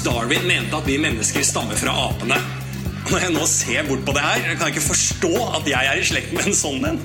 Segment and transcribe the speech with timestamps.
[0.00, 2.36] Charles Darwin mente at vi mennesker stammer fra apene.
[3.10, 5.98] Når jeg nå ser bort på det her, kan jeg ikke forstå at jeg er
[6.00, 7.00] i slekt med en sånn en.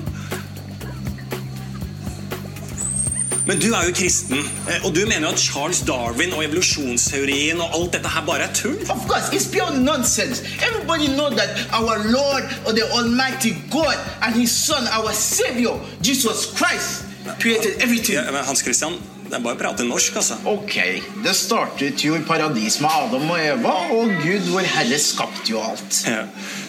[3.46, 7.60] Men du er jo kristen, eh, og du mener jo at Charles Darwin og evolusjonsteorien
[7.60, 8.78] og alt dette her bare er tull?
[8.90, 10.42] Of course, it's pure nonsense.
[10.64, 16.48] Everybody know that our Lord or the Almighty God and His Son, our Savior, Jesus
[16.56, 17.04] Christ,
[17.38, 18.16] created everything.
[18.16, 20.36] Ja, Hans Christian, det er bare å prate norsk, altså.
[20.46, 20.76] Ok,
[21.24, 25.62] det startet jo i paradis med Adam og Eva, og Gud vår Herre skapte jo
[25.62, 26.02] alt.
[26.06, 26.26] Ja.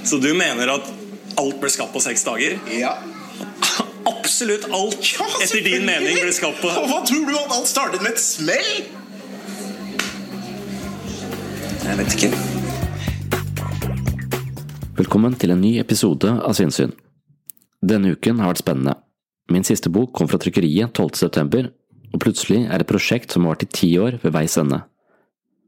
[0.08, 0.90] Så du mener at
[1.38, 2.58] alt ble skapt på seks dager?
[2.74, 2.96] Ja.
[4.08, 7.68] Absolutt alt Ja, etter din mening ble skapt på Og hva tror du at alt
[7.68, 8.70] startet med et smell?
[11.88, 12.32] Jeg vet ikke.
[14.98, 16.96] Velkommen til en ny episode av Sinnsyn.
[17.86, 18.96] Denne uken har vært spennende.
[19.54, 21.70] Min siste bok kom fra trykkeriet 12.
[22.14, 24.84] og plutselig er et prosjekt som har vart i ti år ved veis ende.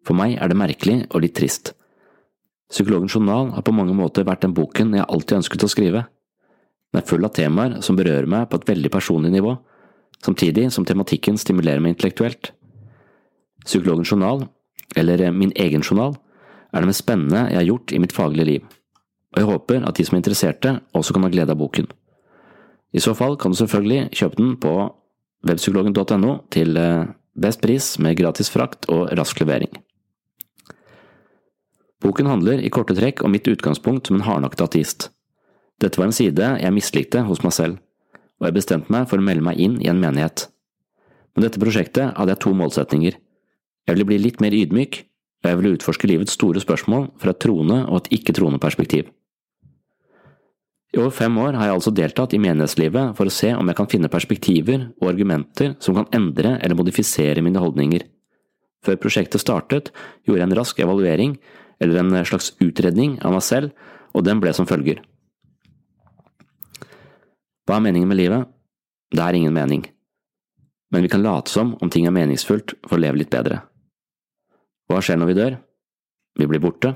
[0.07, 1.73] For meg er det merkelig og litt trist.
[2.69, 6.05] Psykologens journal har på mange måter vært den boken jeg alltid ønsket å skrive.
[6.89, 9.55] Den er full av temaer som berører meg på et veldig personlig nivå,
[10.25, 12.51] samtidig som tematikken stimulerer meg intellektuelt.
[13.65, 14.47] Psykologens journal,
[14.97, 16.15] eller min egen journal,
[16.73, 18.67] er det mest spennende jeg har gjort i mitt faglige liv,
[19.33, 21.89] og jeg håper at de som er interesserte, også kan ha glede av boken.
[22.93, 24.73] I så fall kan du selvfølgelig kjøpe den på
[25.47, 29.71] webpsykologen.no til eh, best pris med gratis frakt og rask levering.
[31.99, 35.09] Boken handler i korte trekk om mitt utgangspunkt som en hardnakket ateist.
[35.79, 37.79] Dette var en side jeg mislikte hos meg selv,
[38.39, 40.47] og jeg bestemte meg for å melde meg inn i en menighet.
[41.35, 43.15] Med dette prosjektet hadde jeg to målsetninger.
[43.87, 45.03] Jeg ville bli litt mer ydmyk,
[45.43, 49.11] og jeg ville utforske livets store spørsmål fra et troende og et ikke-troende perspektiv.
[50.89, 53.77] I over fem år har jeg altså deltatt i menighetslivet for å se om jeg
[53.77, 58.07] kan finne perspektiver og argumenter som kan endre eller modifisere mine holdninger.
[58.85, 59.91] Før prosjektet startet,
[60.25, 61.35] gjorde jeg en rask evaluering,
[61.79, 63.73] eller en slags utredning av meg selv,
[64.15, 65.03] og den ble som følger.
[67.67, 68.49] Hva er meningen med livet?
[69.13, 69.85] Det er ingen mening.
[70.89, 73.61] Men vi kan late som om ting er meningsfullt for å leve litt bedre.
[74.89, 75.57] Hva skjer når vi dør?
[76.39, 76.95] Vi blir borte.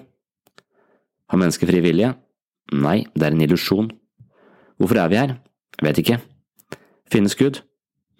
[1.30, 2.10] Har mennesker fri vilje?
[2.71, 3.92] Nei, det er en illusjon.
[4.80, 5.36] Hvorfor er vi her?
[5.80, 6.19] Jeg vet ikke.
[7.12, 7.62] Finnes Gud?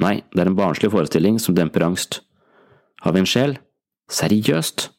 [0.04, 2.22] Nei, det er en barnslig forestilling som demper angst.
[3.02, 3.58] Har vi en sjel?
[4.12, 4.90] Seriøst?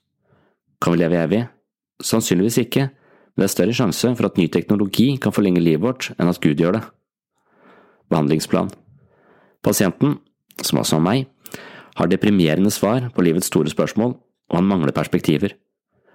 [0.81, 1.43] Kan vi leve evig?
[2.03, 2.89] Sannsynligvis ikke,
[3.35, 6.41] men det er større sjanse for at ny teknologi kan forlenge livet vårt enn at
[6.43, 6.83] Gud gjør det.
[8.13, 8.73] Behandlingsplan
[9.65, 10.19] Pasienten,
[10.61, 11.29] som altså er meg,
[11.97, 14.13] har deprimerende svar på livets store spørsmål,
[14.51, 15.55] og han mangler perspektiver.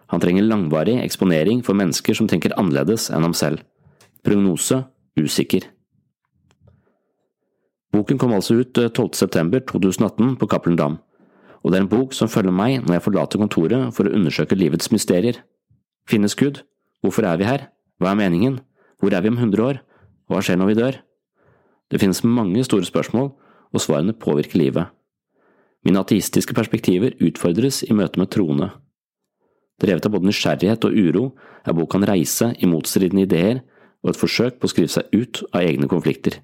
[0.09, 3.61] Han trenger langvarig eksponering for mennesker som tenker annerledes enn ham selv.
[4.25, 4.83] Prognose
[5.19, 5.67] usikker.
[7.93, 9.13] Boken kom altså ut 12.
[9.17, 10.99] september 2018 på Cappelen Dam,
[11.63, 14.57] og det er en bok som følger meg når jeg forlater kontoret for å undersøke
[14.57, 15.41] livets mysterier.
[16.09, 16.63] Finnes Gud?
[17.01, 17.69] Hvorfor er vi her?
[17.99, 18.59] Hva er meningen?
[18.99, 19.81] Hvor er vi om 100 år?
[20.29, 20.99] Hva skjer når vi dør?
[21.89, 23.31] Det finnes mange store spørsmål,
[23.73, 24.89] og svarene påvirker livet.
[25.85, 28.69] Mine ateistiske perspektiver utfordres i møte med troende.
[29.79, 31.23] Drevet av både nysgjerrighet og uro
[31.63, 33.61] er boka en reise i motstridende ideer
[34.03, 36.39] og et forsøk på å skrive seg ut av egne konflikter.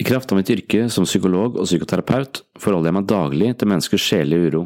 [0.00, 4.06] I kraft av mitt yrke som psykolog og psykoterapeut forholder jeg meg daglig til menneskers
[4.08, 4.62] sjelelige uro.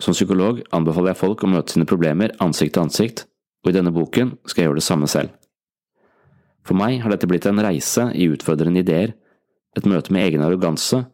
[0.00, 3.24] Som psykolog anbefaler jeg folk å møte sine problemer ansikt til ansikt,
[3.64, 5.32] og i denne boken skal jeg gjøre det samme selv.
[6.66, 9.14] For meg har dette blitt en reise i utfordrende ideer,
[9.76, 11.04] et møte med egen arroganse,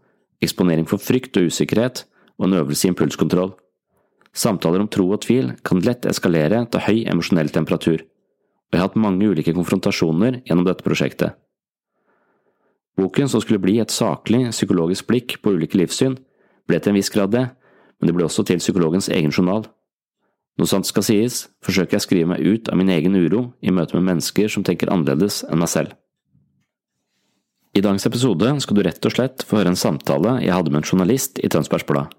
[0.42, 2.04] eksponering for frykt og usikkerhet
[2.38, 3.52] og en øvelse i impulskontroll.
[4.32, 8.88] Samtaler om tro og tvil kan lett eskalere til høy emosjonell temperatur, og jeg har
[8.88, 11.36] hatt mange ulike konfrontasjoner gjennom dette prosjektet.
[12.96, 16.16] Boken, som skulle bli et saklig, psykologisk blikk på ulike livssyn,
[16.68, 17.46] ble til en viss grad det,
[18.00, 19.66] men det ble også til psykologens egen journal.
[20.60, 23.72] Når sant skal sies, forsøker jeg å skrive meg ut av min egen uro i
[23.72, 25.94] møte med mennesker som tenker annerledes enn meg selv.
[27.72, 30.82] I dagens episode skal du rett og slett få høre en samtale jeg hadde med
[30.82, 32.12] en journalist i Tønsbergs Blad.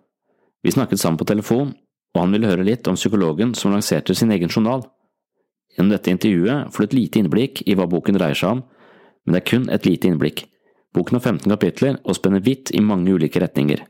[0.66, 1.76] Vi snakket sammen på telefon,
[2.14, 4.86] og han ville høre litt om psykologen som lanserte sin egen journal.
[5.74, 8.64] Gjennom dette intervjuet får du et lite innblikk i hva boken dreier seg om,
[9.26, 10.46] men det er kun et lite innblikk.
[10.94, 13.82] Boken har 15 kapitler og spenner vidt i mange ulike retninger.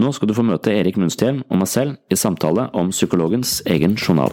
[0.00, 3.98] Nå skal du få møte Erik Munsthjem og meg selv i samtale om psykologens egen
[4.00, 4.32] journal.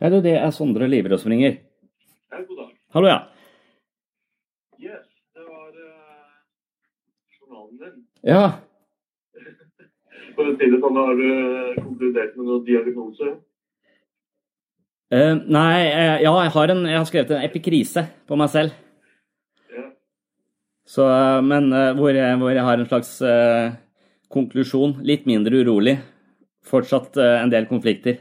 [0.00, 1.58] Ja, du, det er Sondre Liverås som ringer.
[2.32, 2.68] Ja, god dag.
[2.96, 3.18] Hallo, ja.
[4.80, 5.02] Yes,
[5.36, 6.30] det var uh,
[7.36, 7.98] journalen din.
[8.24, 8.44] Ja,
[10.38, 13.34] For å si det sånn, har du konkludert med noen diagnose?
[15.12, 18.72] Uh, nei, uh, ja, jeg har, en, jeg har skrevet en epikrise på meg selv.
[19.68, 19.84] Ja.
[20.88, 23.76] Så, eh, men eh, hvor jeg, hvor jeg har en slags eh,
[24.32, 24.96] konklusjon.
[25.06, 25.98] Litt mindre urolig.
[26.66, 28.16] Fortsatt eh, en del konflikter.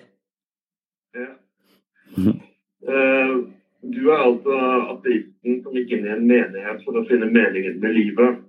[2.18, 3.36] Eh,
[3.80, 4.58] du er altså
[4.96, 8.42] ateisten som gikk inn i en menighet for å finne meningen med livet.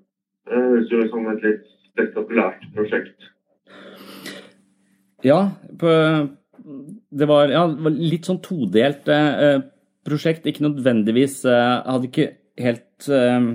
[0.48, 3.30] Det høres jo ut som et litt spektakulært prosjekt.
[5.26, 5.40] Ja,
[5.78, 5.90] på,
[7.10, 9.58] det, var, ja, det var litt sånn todelt eh,
[10.06, 10.48] prosjekt.
[10.48, 12.28] Ikke nødvendigvis eh, Jeg hadde ikke
[12.64, 13.50] helt eh,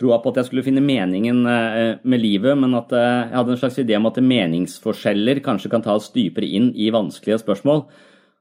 [0.00, 3.56] troa på at jeg skulle finne meningen eh, med livet, men at eh, jeg hadde
[3.56, 7.84] en slags idé om at meningsforskjeller kanskje kan tas dypere inn i vanskelige spørsmål.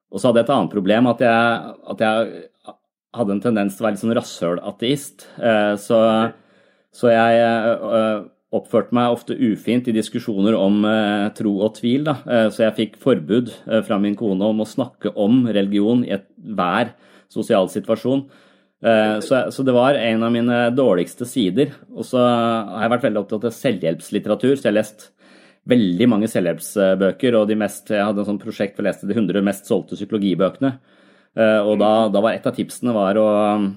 [0.10, 2.46] Og så hadde jeg et annet problem, at jeg, at jeg
[3.18, 5.26] hadde en tendens til å være litt sånn rasshøl-ateist.
[5.38, 6.00] Eh, så,
[6.96, 8.26] så jeg eh,
[8.58, 12.08] oppførte meg ofte ufint i diskusjoner om eh, tro og tvil.
[12.10, 12.18] Da.
[12.54, 13.54] Så jeg fikk forbud
[13.86, 16.18] fra min kone om å snakke om religion i
[16.58, 16.94] hver
[17.30, 18.26] sosial situasjon.
[18.80, 21.74] Så, så det var en av mine dårligste sider.
[21.92, 25.10] Og så har jeg vært veldig opptatt av selvhjelpslitteratur, så jeg har lest
[25.69, 27.38] veldig mange selvhjelpsbøker.
[27.39, 30.00] Og de mest, jeg hadde en sånn prosjekt for å leste de 100 mest solgte
[30.00, 30.74] psykologibøkene.
[31.38, 33.28] Eh, Og da, da var et av tipsene var å
[33.59, 33.68] um,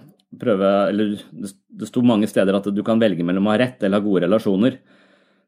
[0.40, 3.82] prøve Eller det det sto mange steder at du kan velge mellom å ha rett
[3.82, 4.76] eller ha gode relasjoner.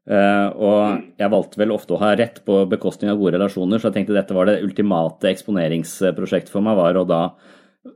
[0.04, 3.88] Eh, og jeg valgte vel ofte å ha rett på bekostning av gode relasjoner, så
[3.88, 7.22] jeg tenkte dette var det ultimate eksponeringsprosjektet for meg, var å da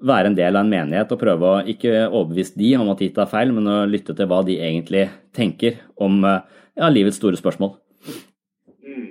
[0.05, 3.09] være en del av en menighet og prøve å ikke overbevise de om at de
[3.17, 6.41] tar feil, men å lytte til hva de egentlig tenker om eh,
[6.77, 7.77] ja, livets store spørsmål.
[8.85, 9.09] Mm.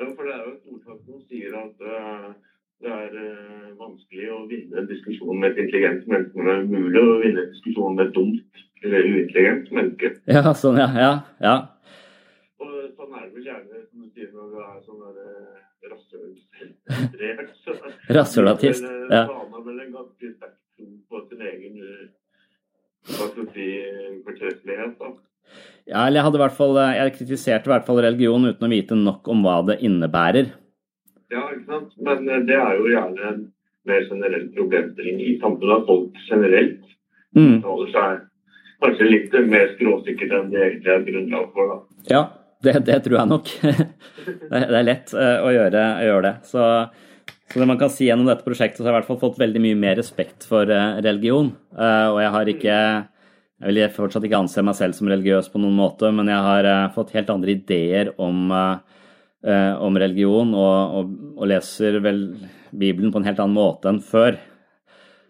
[0.00, 1.04] Ja, for det er jo et ordtak
[1.52, 2.32] sier at eh,
[2.82, 6.64] det er eh, vanskelig å vinne en diskusjon med et intelligent menneske, men det er
[6.66, 10.14] umulig å vinne en diskusjon med et dumt eller uintelligent menneske.
[10.26, 10.88] Ja, sånn, ja.
[10.98, 11.12] ja,
[11.44, 11.56] ja.
[12.62, 15.60] Og sånn er det vel gjerne, som du sier, når du er sånn eh,
[15.92, 17.52] rasshølsentrert.
[18.18, 19.26] Rasshølatist, ja.
[19.28, 21.78] så har vel en ganske sterk tro på sin egen
[23.02, 23.68] hva skal si,
[24.22, 24.92] fortreffelighet.
[24.98, 25.08] da.
[25.90, 28.70] ja eller jeg hadde i hvert fall Jeg kritiserte i hvert fall religion uten å
[28.70, 30.52] vite nok om hva det innebærer.
[31.32, 31.94] Ja, ikke sant?
[32.04, 33.42] Men eh, det er jo gjerne en
[33.88, 35.82] mer generell problemstilling i samfunnet.
[35.82, 36.88] At folk generelt
[37.32, 37.62] Mm.
[37.64, 38.18] holder seg
[38.82, 41.70] kanskje litt mer skråsikkert enn det egentlig er grunnlag for.
[41.70, 41.78] da.
[42.10, 42.20] Ja,
[42.60, 43.52] det, det tror jeg nok.
[44.50, 46.32] det, er lett eh, å gjøre, å gjøre det.
[46.50, 46.66] Så,
[47.48, 49.40] så det man kan si gjennom dette prosjektet, så har jeg i hvert fall fått
[49.40, 51.54] veldig mye mer respekt for eh, religion.
[51.72, 52.76] Og jeg har ikke
[53.62, 56.68] Jeg vil fortsatt ikke anse meg selv som religiøs på noen måte, men jeg har
[56.92, 58.50] fått helt andre ideer om,
[59.46, 62.24] eh, om religion, og, og, og, leser vel
[62.70, 64.38] Bibelen på en helt annen måte enn før.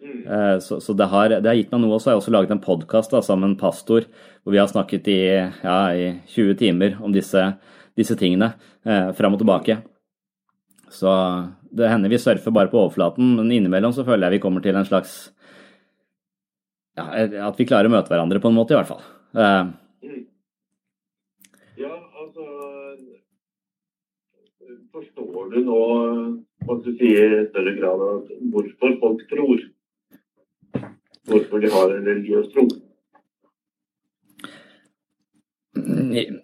[0.03, 1.95] Eh, så, så det, har, det, har, gitt meg noe.
[1.95, 4.07] Og Så har jeg også laget en podkast sammen med en pastor
[4.43, 5.21] hvor vi har snakket i,
[5.63, 7.45] ja, i 20 timer om disse,
[7.97, 8.53] disse tingene
[8.83, 9.79] eh, fram og tilbake.
[10.93, 11.09] Så
[11.73, 14.77] det hender vi surfer bare på overflaten, men innimellom så føler jeg vi kommer til
[14.77, 15.31] en slags
[16.93, 17.07] ja,
[17.47, 19.01] At vi klarer å møte hverandre på en måte, i hvert fall.
[19.33, 19.71] Eh.
[21.81, 21.89] Ja,
[22.21, 22.45] altså
[24.93, 25.77] Forstår du nå
[26.67, 29.63] hva du sier i større grad at hvorfor folk tror?
[31.25, 32.67] Hvorfor de har en religiøs tro?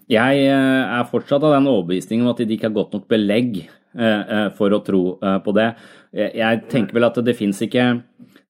[0.10, 3.62] Jeg eh, er fortsatt av den overbevisningen om at de ikke har godt nok belegg
[3.62, 5.04] eh, eh, for å tro
[5.46, 5.70] på det.
[6.18, 8.00] Jeg tenker vel at det fins ikke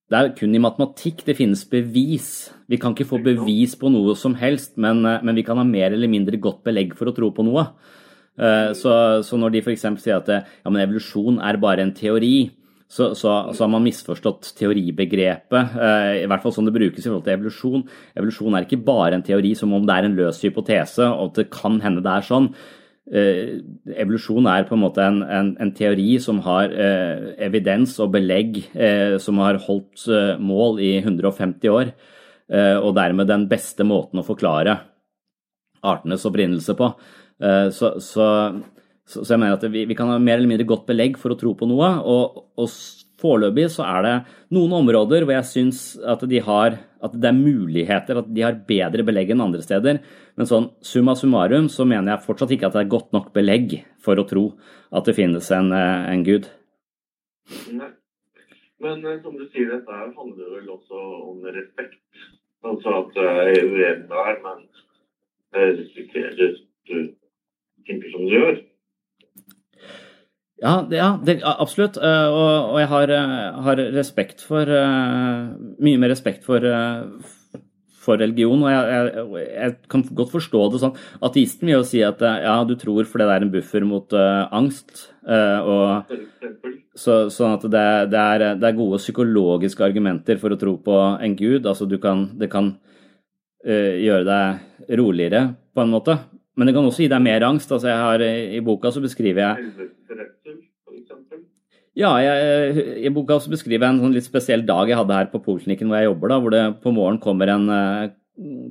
[0.08, 2.54] Det er kun i matematikk det finnes bevis.
[2.72, 5.92] Vi kan ikke få bevis på noe som helst, men, men vi kan ha mer
[5.92, 7.68] eller mindre godt belegg for å tro på noe.
[8.40, 8.92] Så,
[9.28, 9.82] så når de f.eks.
[10.00, 12.48] sier at ja, evolusjon er bare en teori,
[12.90, 17.06] så, så, så, har man misforstått teoribegrepet, eh, i hvert fall sånn det brukes i
[17.06, 17.84] forhold til evolusjon.
[18.18, 21.44] Evolusjon er ikke bare en teori som om det er en løs hypotese, og at
[21.44, 22.50] det kan hende det er sånn.
[23.14, 23.60] Eh,
[23.94, 28.64] evolusjon er på en måte en, en, en teori som har eh, evidens og belegg
[29.22, 30.10] som har holdt
[30.42, 31.94] mål i 150 år,
[32.50, 34.80] og dermed den beste måten å forklare
[35.86, 36.88] artenes opprinnelse på.
[37.40, 38.26] Så, så
[39.10, 41.34] så, så, jeg mener at vi, vi, kan ha mer eller mindre godt belegg for
[41.34, 41.88] å tro på noe.
[42.06, 42.74] Og, og
[43.20, 44.14] foreløpig så er det
[44.54, 49.06] noen områder hvor jeg syns at, de at det er muligheter, at de har bedre
[49.08, 50.02] belegg enn andre steder.
[50.38, 53.80] Men sånn summa summarum så mener jeg fortsatt ikke at det er godt nok belegg
[54.04, 54.46] for å tro
[54.94, 56.46] at det finnes en, eh, en gud.
[57.74, 57.90] Nei.
[58.80, 61.98] Men eh, som du sier, dette handler vel også om respekt.
[62.62, 64.62] Altså at jeg er uenig der, men
[65.58, 67.10] jeg respekterer du
[67.90, 68.60] tenker som du gjør.
[70.60, 71.98] Ja, det, ja det, absolutt.
[71.98, 76.66] Eh, og, og jeg har, eh, har, respekt for eh, Mye mer respekt for,
[78.04, 78.66] for religion.
[78.66, 80.98] Og jeg, jeg, jeg, kan godt forstå det sånn.
[81.30, 84.50] Ateisten vil jo si at ja, du tror fordi det er en buffer mot uh,
[84.56, 85.08] angst.
[85.24, 86.12] Uh, og,
[87.00, 90.98] så, sånn at det, det, er, det, er, gode psykologiske argumenter for å tro på
[91.16, 91.64] en gud.
[91.64, 96.20] Altså du kan, det kan uh, gjøre deg roligere på en måte.
[96.60, 97.72] Men det kan også gi deg mer angst.
[97.72, 98.24] Altså jeg har,
[98.60, 99.72] I boka så beskriver jeg
[102.00, 105.30] ja, jeg, i boka så beskriver jeg en sånn litt spesiell dag jeg hadde her
[105.32, 108.12] på poliklinikken hvor jeg jobber, da, hvor det på morgenen kommer en, eh,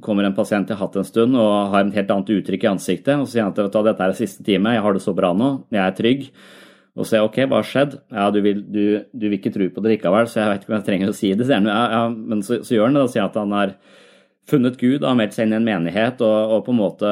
[0.04, 2.70] kommer en pasient jeg har hatt en stund og har en helt annet uttrykk i
[2.70, 3.18] ansiktet.
[3.18, 5.50] og Så sier han at dette er siste time, jeg har det så bra nå,
[5.74, 6.24] jeg er trygg.
[6.98, 7.98] Og så sier jeg OK, hva har skjedd?
[8.10, 10.72] Ja, du vil, du, du vil, ikke tro på det likevel, så jeg vet ikke
[10.72, 11.46] om jeg trenger å si det.
[11.52, 13.76] Ja, ja, men så, så, gjør han det og sier at han har
[14.48, 17.10] funnet Gud, har meldt seg inn i en menighet og, og, på en måte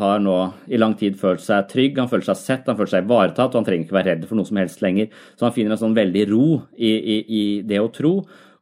[0.00, 0.36] har nå
[0.72, 3.60] i lang tid følt seg trygg, han føler seg sett, han føler seg ivaretatt, og
[3.60, 5.12] han trenger ikke være redd for noe som helst lenger.
[5.36, 8.14] Så han finner en sånn veldig ro i, i, i det å tro.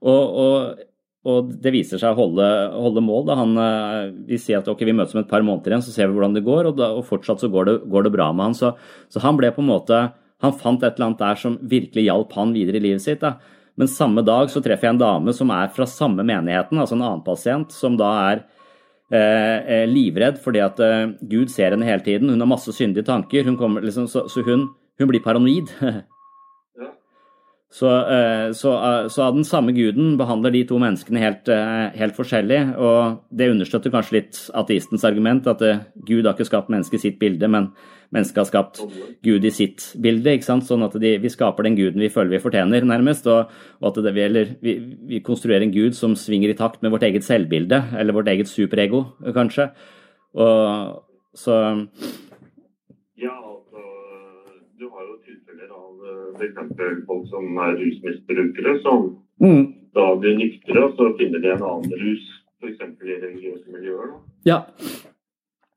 [0.07, 0.85] Og, og,
[1.27, 3.27] og, det viser seg å holde, holde mål.
[3.31, 5.95] Da han, eh, vi sier at okay, vi møtes om et par måneder igjen, så
[5.95, 8.31] ser vi hvordan det går, og, da, og fortsatt så går det, går det, bra
[8.35, 8.59] med han.
[8.59, 8.75] Så,
[9.13, 10.07] så han ble på en måte
[10.45, 13.23] Han fant et eller annet der som virkelig hjalp han videre i livet sitt.
[13.23, 13.39] da.
[13.77, 17.05] Men samme dag så treffer jeg en dame som er fra samme menigheten, altså en
[17.05, 18.43] annen pasient, som da er
[19.13, 22.33] eh, livredd fordi at eh, Gud ser henne hele tiden.
[22.33, 25.73] Hun har masse syndige tanker, hun kommer, liksom, så, så hun, hun, blir paranoid.
[27.71, 31.91] Så, eh, så, eh, så, av den samme guden behandler de to menneskene helt, eh,
[31.99, 32.61] helt, forskjellig.
[32.79, 35.59] Og det understøtter kanskje litt ateistens argument, at
[36.07, 37.73] Gud har ikke skapt mennesket i sitt bilde, men
[38.15, 38.81] mennesket har skapt
[39.23, 40.31] Gud i sitt bilde.
[40.31, 40.65] ikke sant?
[40.65, 43.27] Sånn at de, vi skaper den guden vi føler vi fortjener, nærmest.
[43.27, 43.51] Og,
[43.83, 47.03] og at det, eller, vi, vi, konstruerer en gud som svinger i takt med vårt
[47.03, 49.05] eget selvbilde, eller vårt eget superego,
[49.35, 49.73] kanskje.
[50.35, 51.03] Og
[51.35, 51.89] så
[53.17, 53.83] Ja, altså
[54.79, 57.05] Du har jo tilfeller av f.eks.
[57.09, 59.11] folk som er rusmisbrukere, som
[59.43, 59.65] mm.
[59.97, 62.31] da blir nyktre, og så finner de en annen rus,
[62.63, 62.81] f.eks.
[62.87, 64.17] i religiøse miljøer.
[64.49, 64.63] Ja.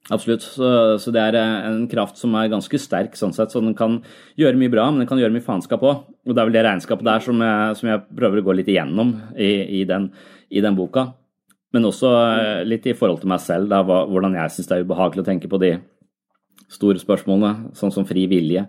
[0.10, 0.42] Absolutt.
[0.42, 3.54] Så, så, det er eh, en kraft som er ganske sterk, sånn sett.
[3.54, 4.00] Så den kan
[4.40, 6.08] gjøre mye bra, men den kan gjøre mye faenskap òg.
[6.26, 8.72] Og det er vel det regnskapet der som jeg, som jeg, prøver å gå litt
[8.74, 10.10] igjennom i, i, den,
[10.50, 11.12] i den, boka.
[11.76, 14.88] Men også eh, litt i forhold til meg selv, da, hvordan jeg syns det er
[14.88, 15.76] ubehagelig å tenke på de
[16.70, 18.66] store spørsmålene, sånn som fri vilje.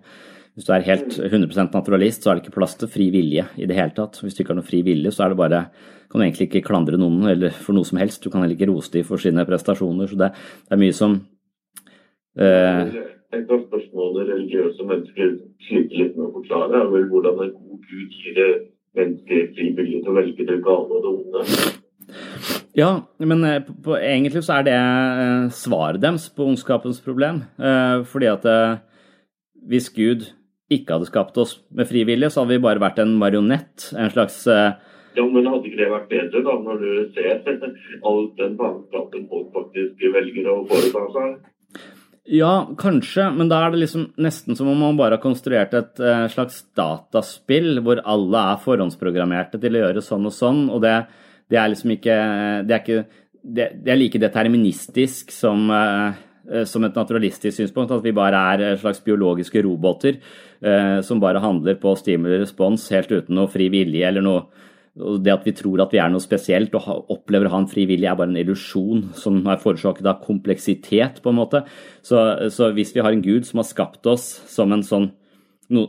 [0.61, 3.65] Hvis du er helt 100% naturalist, så er det ikke plass til fri vilje i
[3.65, 4.19] det hele tatt.
[4.21, 5.61] Hvis du ikke har noe fri vilje, så er det bare
[6.13, 8.21] kan du egentlig ikke klandre noen eller for noe som helst.
[8.21, 10.11] Du kan heller ikke rose dem for sine prestasjoner.
[10.11, 10.29] Så det,
[10.69, 11.15] det er mye som
[12.37, 12.91] eh...
[13.33, 15.31] Et av spørsmålene religiøse mennesker
[15.65, 18.41] sliter litt med å forklare, er vel hvordan en god gud gir
[18.99, 21.71] mennesker fri vilje til å velge det gale og det onde.
[22.77, 22.91] Ja,
[23.23, 27.47] men eh, på, egentlig så er det eh, svaret deres på ondskapens problem.
[27.57, 28.83] Eh, fordi at eh,
[29.73, 30.29] hvis Gud
[30.71, 33.91] ikke hadde skapt oss med fri vilje, så hadde vi bare vært en marionett.
[33.99, 34.77] En slags uh...
[35.17, 37.41] Ja, men hadde ikke det vært bedre, da, når du ser
[38.07, 41.33] all den faenskapen folk faktisk velger å foreta seg?
[42.31, 45.99] Ja, kanskje, men da er det liksom nesten som om man bare har konstruert et
[45.99, 50.95] uh, slags dataspill hvor alle er forhåndsprogrammerte til å gjøre sånn og sånn, og det,
[51.51, 52.19] det er liksom ikke
[52.69, 56.27] Det er, ikke, det, det er like deterministisk som Eh,
[56.67, 61.43] som et naturalistisk synspunkt, at vi bare er eh, slags biologiske roboter eh, som bare
[61.43, 64.67] handler på stimuli-respons helt uten noe fri vilje eller noe
[65.23, 67.85] det at vi tror at vi er noe spesielt og opplever å ha en fri
[67.89, 71.63] vilje, er bare en illusjon som er forårsaket av kompleksitet, på en måte.
[72.03, 72.19] Så,
[72.51, 75.13] så, hvis vi har en gud som har skapt oss som en sånn
[75.71, 75.87] no,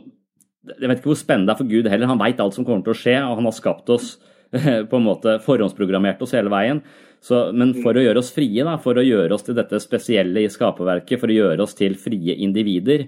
[0.62, 2.86] Jeg vet ikke hvor spennende det er for Gud heller, han veit alt som kommer
[2.86, 4.14] til å skje, og han har skapt oss
[4.90, 6.84] på en måte forhåndsprogrammert oss hele veien.
[7.22, 10.42] Så, men for å gjøre oss frie, da, for å gjøre oss til dette spesielle
[10.42, 13.06] i skaperverket, for å gjøre oss til frie individer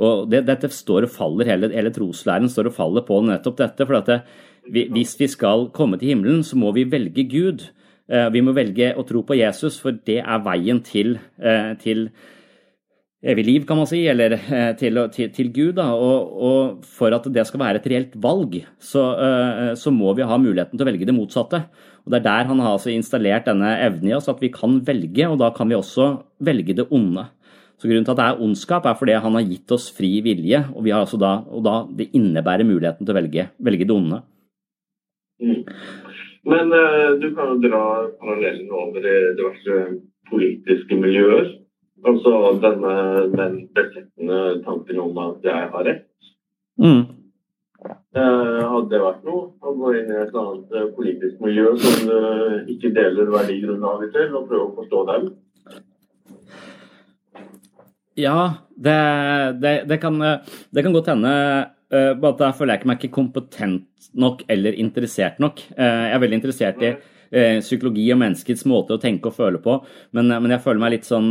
[0.00, 3.86] og det, Dette står og faller, hele, hele troslæren står og faller på nettopp dette.
[3.86, 4.20] for at det,
[4.94, 7.68] Hvis vi skal komme til himmelen, så må vi velge Gud.
[8.08, 12.08] Eh, vi må velge å tro på Jesus, for det er veien til, eh, til
[13.20, 15.78] evig liv, kan man si, eller eh, til, til, til Gud.
[15.78, 20.24] Og, og, for at det skal være et reelt valg, så, eh, så, må vi
[20.24, 21.64] ha muligheten til å velge det motsatte.
[22.10, 24.80] Og Det er der han har altså installert denne evnen i oss, at vi kan
[24.82, 27.22] velge, og da kan vi også velge det onde.
[27.78, 30.58] Så Grunnen til at det er ondskap, er fordi han har gitt oss fri vilje,
[30.74, 34.18] og, altså da, og da, det innebærer muligheten til å velge, velge det onde.
[35.38, 35.62] Mm.
[36.50, 37.84] Men uh, du kan jo dra
[38.18, 39.78] parallellen over i diverse
[40.32, 41.54] politiske miljøer.
[42.10, 42.98] Altså denne,
[43.38, 46.08] den besettende tanken om at jeg har rett.
[46.80, 47.19] Mm.
[48.10, 52.08] Eh, hadde det vært noe å gå inn i et annet eh, politisk miljø som
[52.08, 55.28] du ikke deler verdigrunnlaget til, og prøve å forstå dem?
[58.18, 58.40] Ja,
[58.74, 58.96] det,
[59.62, 61.34] det, det, kan, det kan, godt hende.
[61.90, 65.62] Bare at jeg føler jeg ikke meg ikke kompetent nok eller interessert nok.
[65.74, 66.90] Jeg er veldig interessert i
[67.62, 69.78] psykologi og menneskets måte å tenke og føle på,
[70.18, 71.30] men, men jeg føler meg litt sånn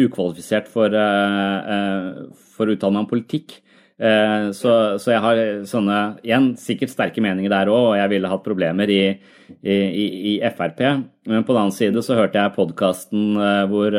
[0.00, 2.24] ukvalifisert for, eh, eh,
[2.56, 3.60] for å uttale meg om politikk.
[3.94, 8.32] Eh, så, så, jeg har sånne igjen sikkert sterke meninger der òg, og jeg ville
[8.32, 9.02] hatt problemer i,
[9.62, 9.76] i,
[10.34, 10.82] i, Frp.
[11.30, 13.38] Men på den annen side så hørte jeg podkasten
[13.70, 13.94] hvor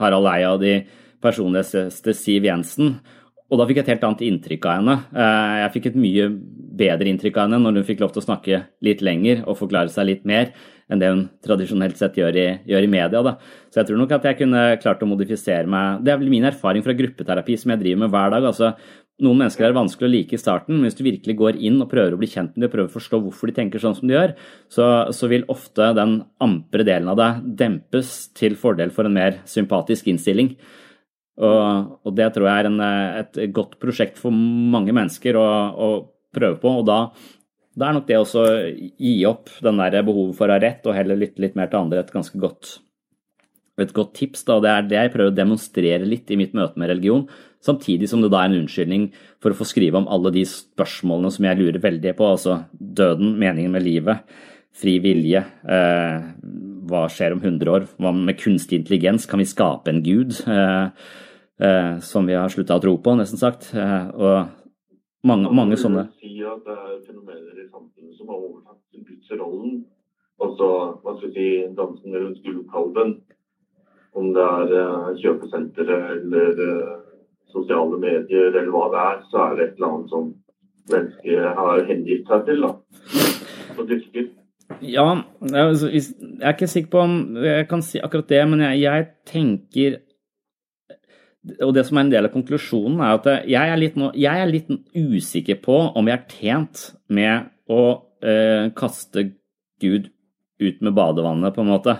[0.00, 0.78] Harald Eia og de
[1.22, 2.98] personligste Siv Jensen.
[3.46, 4.94] Og da fikk jeg et helt annet inntrykk av henne.
[5.62, 6.30] Jeg fikk et mye
[6.76, 9.92] bedre inntrykk av henne når hun fikk lov til å snakke litt lenger og forklare
[9.92, 10.50] seg litt mer
[10.90, 13.22] enn det hun tradisjonelt sett gjør i, gjør i media.
[13.26, 13.34] Da.
[13.72, 16.04] Så jeg tror nok at jeg kunne klart å modifisere meg.
[16.06, 18.46] Det er vel min erfaring fra gruppeterapi som jeg driver med hver dag.
[18.52, 18.72] altså
[19.24, 21.88] noen mennesker er vanskelig å like i starten, men hvis du virkelig går inn og
[21.88, 24.08] prøver å bli kjent med dem og prøver å forstå hvorfor de tenker sånn som
[24.08, 24.34] de gjør,
[24.72, 29.40] så, så vil ofte den ampre delen av deg dempes til fordel for en mer
[29.48, 30.52] sympatisk innstilling.
[31.36, 32.84] Og, og det tror jeg er en,
[33.22, 35.88] et godt prosjekt for mange mennesker å, å
[36.36, 36.76] prøve på.
[36.80, 37.00] Og da
[37.76, 38.44] da er nok det å
[38.96, 41.82] gi opp den der behovet for å ha rett, og heller lytte litt mer til
[41.82, 42.78] andre, et ganske godt,
[43.76, 44.46] et godt tips.
[44.48, 44.56] Da.
[44.64, 47.26] Det er det jeg prøver å demonstrere litt i mitt møte med religion,
[47.64, 49.08] samtidig som det da er en unnskyldning
[49.42, 53.36] for å få skrive om alle de spørsmålene som jeg lurer veldig på, altså døden,
[53.40, 54.24] meningen med livet,
[54.76, 56.26] fri vilje, eh,
[56.86, 60.36] hva skjer om 100 år, hva med kunstig intelligens, kan vi skape en gud?
[60.46, 60.90] Eh,
[61.60, 63.70] eh, som vi har slutta å tro på, nesten sagt.
[63.74, 66.08] Eh, og mange, mange sånne.
[66.20, 69.80] Si at det er fenomener i samfunnet som har overtatt gudsrollen.
[70.42, 70.68] Altså,
[71.02, 73.16] hva skal vi si, dansen rundt gullkalven.
[74.16, 76.92] Om det er uh, kjøpesentre eller uh,
[77.54, 80.32] sosiale medier eller hva det er, så er det et eller annet som
[80.92, 82.66] mennesket har hengitt seg til.
[82.66, 82.72] da,
[83.76, 84.26] og dyrker.
[84.82, 85.06] Ja,
[85.46, 86.02] jeg
[86.42, 90.00] er ikke sikker på om jeg kan si akkurat det, men jeg, jeg tenker
[91.62, 94.50] og det som er en del av konklusjonen, er at jeg er litt, jeg er
[94.50, 97.82] litt usikker på om jeg er tjent med å
[98.18, 99.28] eh, kaste
[99.82, 100.10] Gud
[100.58, 101.98] ut med badevannet, på en måte.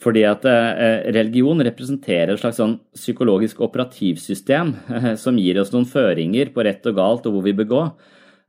[0.00, 5.88] Fordi at eh, religion representerer et slags sånn psykologisk operativsystem eh, som gir oss noen
[5.88, 7.82] føringer på rett og galt og hvor vi bør gå.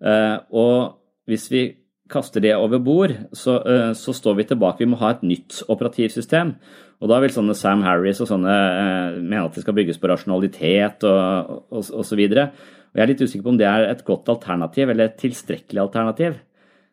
[0.08, 1.66] Eh, og hvis vi
[2.12, 4.84] kaster det over bord, så, eh, så, står vi tilbake.
[4.84, 6.56] Vi må ha et nytt operativsystem.
[7.02, 10.12] Og da vil sånne Sam Harris og sånne eh, mene at det skal bygges på
[10.12, 12.52] rasjonalitet og, og, og så videre.
[12.92, 15.84] Og jeg er litt usikker på om det er et godt alternativ eller et tilstrekkelig
[15.84, 16.40] alternativ.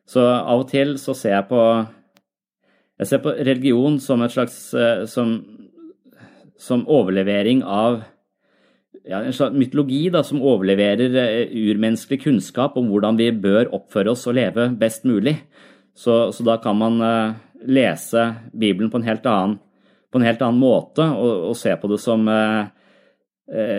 [0.09, 1.63] Så av og til så ser jeg på
[2.99, 5.37] Jeg ser på religion som et slags eh, som,
[6.59, 8.01] som overlevering av
[9.05, 14.13] ja, en slags mytologi da, som overleverer eh, urmenneskelig kunnskap om hvordan vi bør oppføre
[14.13, 15.39] oss og leve best mulig.
[15.99, 18.23] Så, så da kan man uh, lese
[18.55, 19.57] Bibelen på en helt annen
[20.19, 22.69] en helt annen måte og, og se på det som, eh, eh,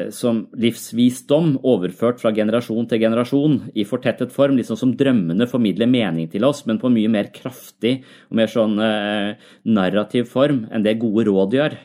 [0.09, 6.25] som livsvisdom overført fra generasjon til generasjon i fortettet form, liksom som drømmene formidler mening
[6.31, 7.99] til oss, men på en mye mer kraftig
[8.31, 9.37] og mer sånn eh,
[9.69, 11.77] narrativ form enn det gode råd gjør.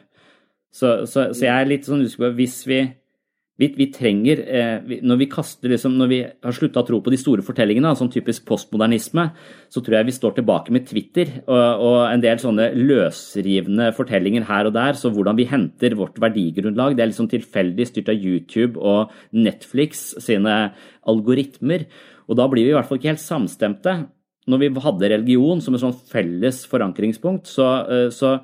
[0.74, 2.80] Så, så, så jeg er litt sånn usikker på hvis vi
[3.60, 7.12] vi, vi, trenger, eh, når, vi kaster, liksom, når vi har slutta å tro på
[7.12, 9.28] de store fortellingene, sånn typisk postmodernisme,
[9.70, 14.48] så tror jeg vi står tilbake med Twitter og, og, en del sånne løsrivende fortellinger
[14.50, 14.98] her og der.
[14.98, 20.08] Så hvordan vi henter vårt verdigrunnlag, det er liksom tilfeldig styrt av YouTube og Netflix
[20.24, 20.58] sine
[21.06, 21.86] algoritmer.
[22.26, 23.98] Og da blir vi i hvert fall ikke helt samstemte.
[24.50, 28.40] Når vi hadde religion som et sånn felles forankringspunkt, så, eh, så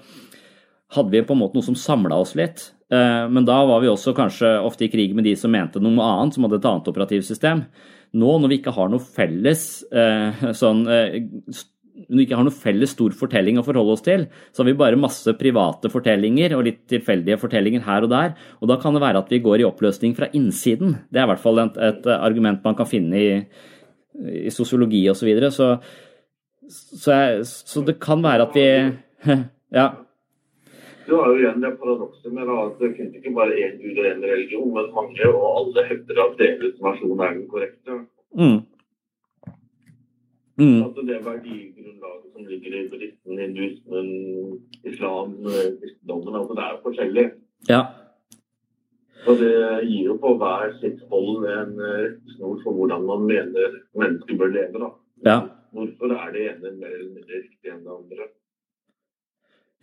[0.95, 2.71] hadde vi på en måte noe som samla oss litt.
[2.91, 6.07] Eh, men da var vi også kanskje ofte i krig med de som mente noe
[6.07, 7.65] annet, som hadde et annet operativsystem.
[8.21, 11.21] Nå når vi ikke har noe felles eh, sånn eh,
[12.01, 14.79] når vi ikke har noe felles stor fortelling å forholde oss til, så har vi
[14.81, 18.33] bare masse private fortellinger og litt tilfeldige fortellinger her og der.
[18.65, 20.97] Og da kan det være at vi går i oppløsning fra innsiden.
[21.13, 23.35] Det er i hvert fall et, et argument man kan finne i,
[24.47, 25.21] i sosiologi osv.
[25.21, 25.53] Så, videre.
[25.53, 25.69] så,
[26.73, 28.69] så, så det kan være at vi
[29.77, 29.91] Ja.
[31.11, 34.25] Har jo igjen det paradokset med at det finnes ikke bare én gud og én
[34.25, 37.97] religion, men mange, og alle hevder at deres versjon er den korrekte.
[38.39, 38.61] Mm.
[40.61, 40.83] Mm.
[40.85, 44.09] Altså det verdigrunnlaget som ligger i buddhismen, hinduismen,
[44.85, 45.33] islam,
[45.81, 47.27] kristendommen, altså det er jo forskjellig.
[47.69, 47.81] Ja.
[49.29, 49.55] Og det
[49.89, 54.85] gir jo på hver sitt hold en rettesnor for hvordan man mener mennesker bør leve.
[54.85, 54.91] da.
[55.31, 55.39] Ja.
[55.73, 58.29] Hvorfor er det ene mer eller mindre riktig enn det andre?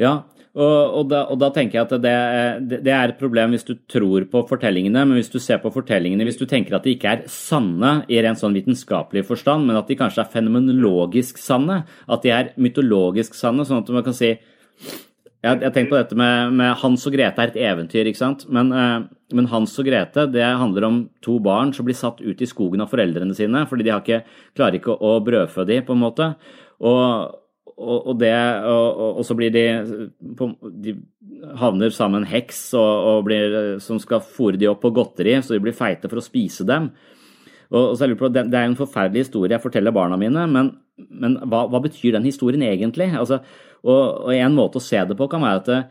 [0.02, 0.20] Ja,
[0.58, 3.76] og, og, da, og, da, tenker jeg at det, det, er et problem hvis du
[3.90, 7.12] tror på fortellingene, men hvis du ser på fortellingene, hvis du tenker at de ikke
[7.12, 12.26] er sanne i rent sånn vitenskapelig forstand, men at de kanskje er fenomenologisk sanne, at
[12.26, 14.34] de er mytologisk sanne, sånn at man kan si
[15.46, 18.48] Jeg har tenkt på dette med, med, Hans og Grete er et eventyr, ikke sant,
[18.50, 19.04] men, eh,
[19.38, 22.82] men, Hans og Grete det handler om to barn som blir satt ut i skogen
[22.82, 24.24] av foreldrene sine fordi de ikke,
[24.58, 26.34] klarer ikke å brødfø dem, på en måte.
[26.82, 27.38] og
[27.78, 28.34] og, og, det,
[28.66, 29.66] og, og, så blir de
[30.82, 30.96] De
[31.60, 35.78] havner sammen heks og, blir, som skal fòre de opp på godteri, så de blir
[35.78, 36.90] feite for å spise dem.
[37.70, 41.38] Og, så jeg på, Det er en forferdelig historie jeg forteller barna mine, men, men
[41.46, 43.12] hva, hva, betyr den historien egentlig?
[43.14, 43.42] Altså,
[43.84, 45.82] og, En måte å se det på kan være at det,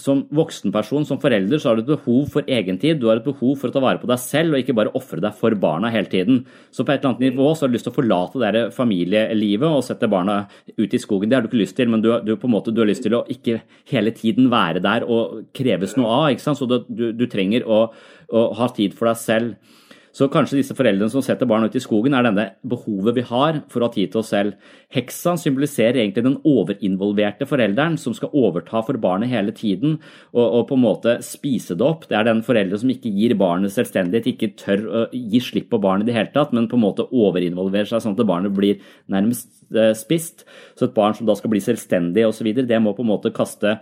[0.00, 2.98] som voksenperson, som forelder, så har du et behov for egentid.
[2.98, 5.22] Du har et behov for å ta vare på deg selv, og ikke bare ofre
[5.22, 6.40] deg for barna hele tiden.
[6.74, 9.68] Så på et eller annet nivå så har du lyst til å forlate det familielivet
[9.68, 10.40] og sette barna
[10.74, 11.30] ut i skogen.
[11.30, 13.22] Det har du ikke lyst til, men du, du, måte, du har lyst til å
[13.30, 13.60] ikke
[13.92, 16.26] hele tiden være der og kreves noe av.
[16.34, 16.58] ikke sant?
[16.58, 17.86] Så du, du trenger å,
[18.34, 19.80] å ha tid for deg selv.
[20.14, 23.58] Så kanskje disse foreldrene som setter barn ut i skogen, er denne behovet vi har
[23.72, 24.54] for å ha tid til oss selv.
[24.94, 29.96] Heksa symboliserer egentlig den overinvolverte forelderen som skal overta for barnet hele tiden
[30.30, 32.06] og, og på en måte spise det opp.
[32.10, 35.82] Det er den foreldre som ikke gir barnet selvstendighet, ikke tør å gi slipp på
[35.82, 38.78] barnet i det hele tatt, men på en måte overinvolverer seg sånn at barnet blir
[39.10, 40.46] nærmest eh, spist.
[40.78, 43.80] Så et barn som da skal bli selvstendig osv., det må på en måte kaste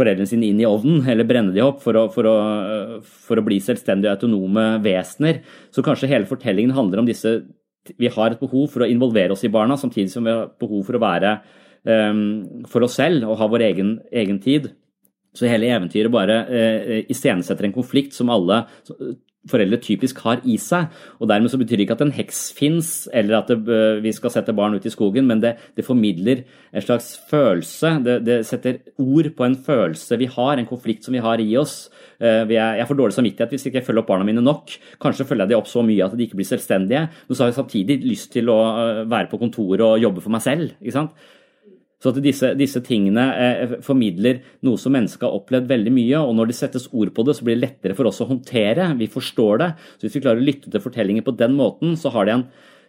[0.00, 2.34] foreldrene sine inn i ovnen, eller brenne de opp for å, for å,
[3.28, 5.42] for å bli selvstendige og autonome vesener.
[5.74, 7.40] Så kanskje hele fortellingen handler om disse
[7.96, 10.84] Vi har et behov for å involvere oss i barna, samtidig som vi har behov
[10.84, 11.38] for å være
[11.88, 14.68] um, for oss selv og ha vår egen, egen tid.
[15.32, 18.64] Så hele eventyret bare uh, iscenesetter en konflikt som alle
[19.48, 20.90] foreldre typisk har i seg.
[21.18, 24.32] og Dermed så betyr det ikke at en heks fins, eller at det, vi skal
[24.34, 26.42] sette barn ut i skogen, men det, det formidler
[26.74, 27.94] en slags følelse.
[28.04, 31.48] Det, det, setter ord på en følelse vi har, en konflikt som vi har i
[31.60, 31.88] oss.
[32.20, 34.76] Er, jeg får dårlig samvittighet hvis jeg ikke følger opp barna mine nok.
[35.00, 37.52] Kanskje følger jeg de opp så mye at de ikke blir selvstendige, men så har
[37.52, 38.60] jeg samtidig lyst til å
[39.08, 40.74] være på kontoret og jobbe for meg selv.
[40.82, 41.28] ikke sant?
[42.00, 46.32] Så at disse, disse tingene eh, formidler noe som mennesket har opplevd veldig mye, og
[46.38, 48.88] når det settes ord på det, så blir det lettere for oss å håndtere.
[48.96, 49.70] Vi forstår det.
[49.98, 52.46] Så hvis vi klarer å lytte til fortellinger på den måten, så har det en,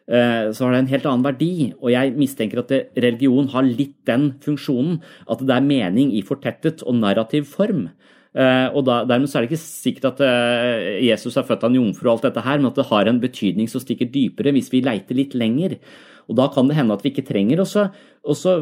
[0.08, 1.52] eh, har det en helt annen verdi.
[1.82, 5.02] Og jeg mistenker at religion har litt den funksjonen.
[5.28, 7.90] At det er mening i fortettet og narrativ form.
[8.32, 11.82] Uh, og da, Dermed er det ikke sikkert at uh, Jesus er født av en
[11.82, 14.72] jomfru, og alt dette her, men at det har en betydning som stikker dypere hvis
[14.72, 15.76] vi leiter litt lenger.
[16.30, 17.68] Og Da kan det hende at vi ikke trenger å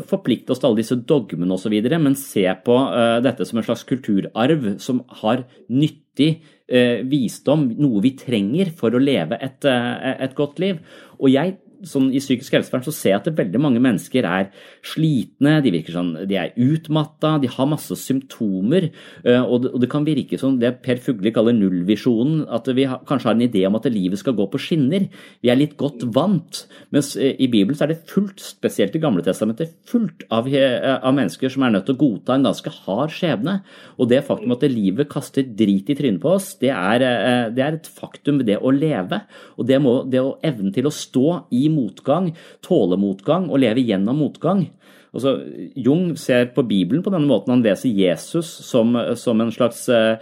[0.07, 3.85] forplikte oss til alle disse dogmene osv., men se på uh, dette som en slags
[3.89, 6.39] kulturarv som har nyttig
[6.71, 10.79] uh, visdom, noe vi trenger for å leve et, uh, et godt liv.
[11.19, 14.49] Og jeg sånn I psykisk helsevern så ser jeg at veldig mange mennesker er
[14.85, 18.89] slitne, de virker sånn, de er utmatta, de har masse symptomer.
[19.23, 22.87] Eh, og det, og det kan virke som det Per Fugli kaller nullvisjonen, at vi
[22.89, 25.07] har, kanskje har en idé om at livet skal gå på skinner.
[25.43, 26.65] Vi er litt godt vant.
[26.95, 31.15] Mens eh, i Bibelen så er det fullt, spesielt i Gamle testamenter, fullt av, av
[31.15, 33.59] mennesker som er nødt til å godta en ganske hard skjebne.
[33.97, 37.05] Og det faktum at livet kaster drit i trynet på oss, det er,
[37.55, 39.21] det er et faktum ved det å leve.
[39.57, 42.33] Og det, må, det å evne til å stå i motgang,
[42.65, 44.67] tåle motgang og leve gjennom motgang.
[45.09, 45.39] Altså,
[45.73, 47.55] Jung ser på Bibelen på denne måten.
[47.55, 50.21] Han leser Jesus som, som en slags eh,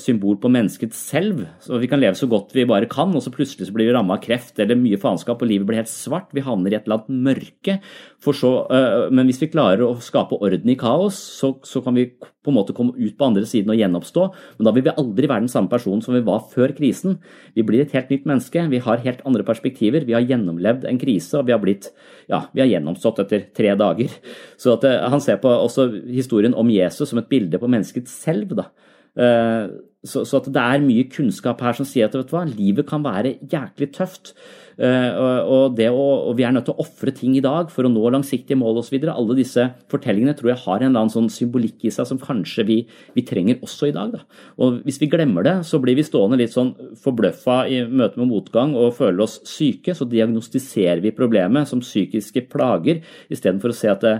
[0.00, 1.44] symbol på mennesket selv.
[1.62, 3.94] Så Vi kan leve så godt vi bare kan, og så plutselig så blir vi
[3.94, 6.32] ramma av kreft eller mye faenskap, og livet blir helt svart.
[6.34, 7.78] Vi havner i et eller annet mørke.
[8.24, 12.06] Så, eh, men hvis vi klarer å skape orden i kaos, så, så, kan vi
[12.16, 14.24] på en måte komme ut på andre siden og gjenoppstå.
[14.58, 17.18] Men da vil vi aldri være den samme personen som vi var før krisen.
[17.56, 18.64] Vi blir et helt nytt menneske.
[18.72, 20.06] Vi har helt andre perspektiver.
[20.08, 21.90] Vi har gjennomlevd en krise, og vi har, blitt,
[22.32, 24.16] ja, vi har gjennomstått etter tre dager.
[24.60, 28.08] Så at, uh, Han ser på også historien om Jesus som et bilde på mennesket
[28.08, 28.56] selv.
[28.56, 28.70] da.
[29.14, 29.70] Uh,
[30.04, 33.04] så, så, det er mye kunnskap her som sier at vet du hva, livet kan
[33.04, 34.34] være jæklig tøft.
[34.74, 37.92] Uh, og, å, og, vi er nødt til å ofre ting i dag for å
[37.92, 38.98] nå langsiktige mål osv.
[39.08, 42.66] Alle disse fortellingene tror jeg har en eller annen sånn symbolikk i seg som kanskje
[42.68, 42.78] vi,
[43.16, 44.16] vi trenger også i dag.
[44.18, 44.42] Da.
[44.60, 48.28] Og Hvis vi glemmer det, så blir vi stående litt sånn forbløffa i møte med
[48.32, 49.94] motgang og føler oss syke.
[49.96, 53.00] Så diagnostiserer vi problemet som psykiske plager
[53.32, 54.18] istedenfor å se at det,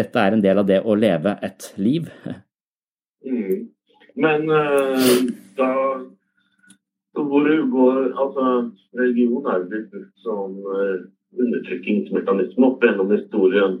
[0.00, 2.08] dette er en del av det å leve et liv.
[3.26, 3.68] Mm.
[4.20, 5.70] Men uh, da
[7.20, 8.44] hvor går Altså,
[8.98, 11.00] religion er blitt brukt som uh,
[11.40, 13.80] undertrykkingsmekanisme opp gjennom historien.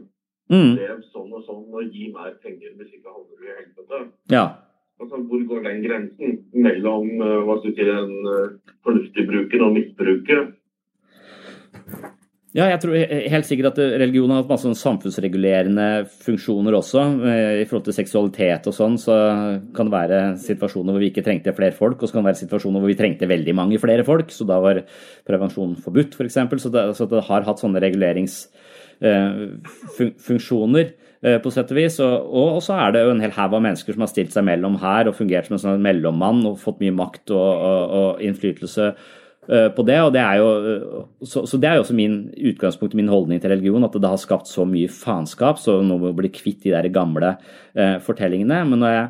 [0.50, 0.74] Mm.
[0.80, 4.00] Lev sånn og sånn og gi mer penger, hvis ikke havner du i helvete.
[4.34, 4.44] Ja.
[5.00, 10.56] Altså, hvor går den grensen mellom uh, hva skal si, den fornuftige bruken og misbruket?
[12.50, 15.84] Ja, jeg tror helt sikkert at religion har hatt masse samfunnsregulerende
[16.24, 17.04] funksjoner også.
[17.30, 19.14] Eh, I forhold til seksualitet og sånn, så
[19.76, 22.42] kan det være situasjoner hvor vi ikke trengte flere folk, og så kan det være
[22.42, 24.82] situasjoner hvor vi trengte veldig mange flere folk, så da var
[25.30, 26.38] prevensjon forbudt, f.eks.
[26.50, 32.02] For så, så det har hatt sånne reguleringsfunksjoner eh, på sett og vis.
[32.02, 34.82] Og, så er det jo en hel haug av mennesker som har stilt seg mellom
[34.82, 38.90] her og fungert som en sånn mellommann og fått mye makt og, og, og innflytelse
[38.90, 38.98] Eh,
[39.74, 39.98] på det.
[40.04, 42.18] og det er jo, eh, så, så, det er jo også min
[42.52, 46.10] utgangspunkt min holdning til religion, at det har skapt så mye faenskap, så nå må
[46.10, 47.36] vi bli kvitt de der gamle
[47.74, 48.60] eh, fortellingene.
[48.68, 49.08] Men når jeg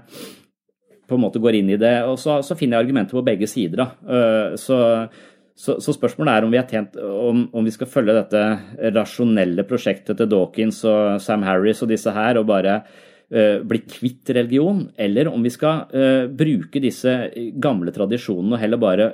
[1.10, 3.48] på en måte går inn i det, og så, så finner jeg argumenter på begge
[3.50, 3.82] sider.
[4.06, 4.76] Uh, så,
[5.58, 8.42] så, så, spørsmålet er om vi, tjent, om, om vi, skal følge dette
[8.94, 14.30] rasjonelle prosjektet til Dawkins og Sam Harris og disse her, og bare uh, bli kvitt
[14.38, 17.16] religion, eller om vi skal uh, bruke disse
[17.58, 19.10] gamle tradisjonene og heller bare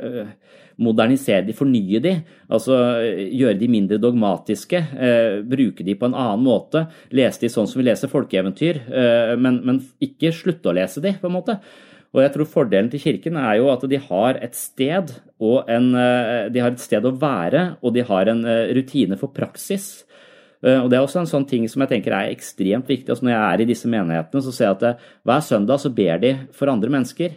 [0.83, 2.13] modernisere de, fornye de,
[2.53, 6.87] altså eh, gjøre de mindre dogmatiske, eh, bruke de på en annen måte,
[7.17, 11.15] lese de sånn som vi leser folkeeventyr, eh, men, men, ikke slutte å lese de,
[11.21, 11.59] på en måte.
[12.15, 16.49] Og jeg tror Fordelen til Kirken er jo at de har et sted, en, eh,
[16.53, 20.05] de har et sted å være, og de har en eh, rutine for praksis.
[20.67, 23.13] Og Det er også en sånn ting som jeg tenker er ekstremt viktig.
[23.13, 26.19] altså Når jeg er i disse menighetene, så ser jeg at hver søndag så ber
[26.19, 27.37] de for andre mennesker.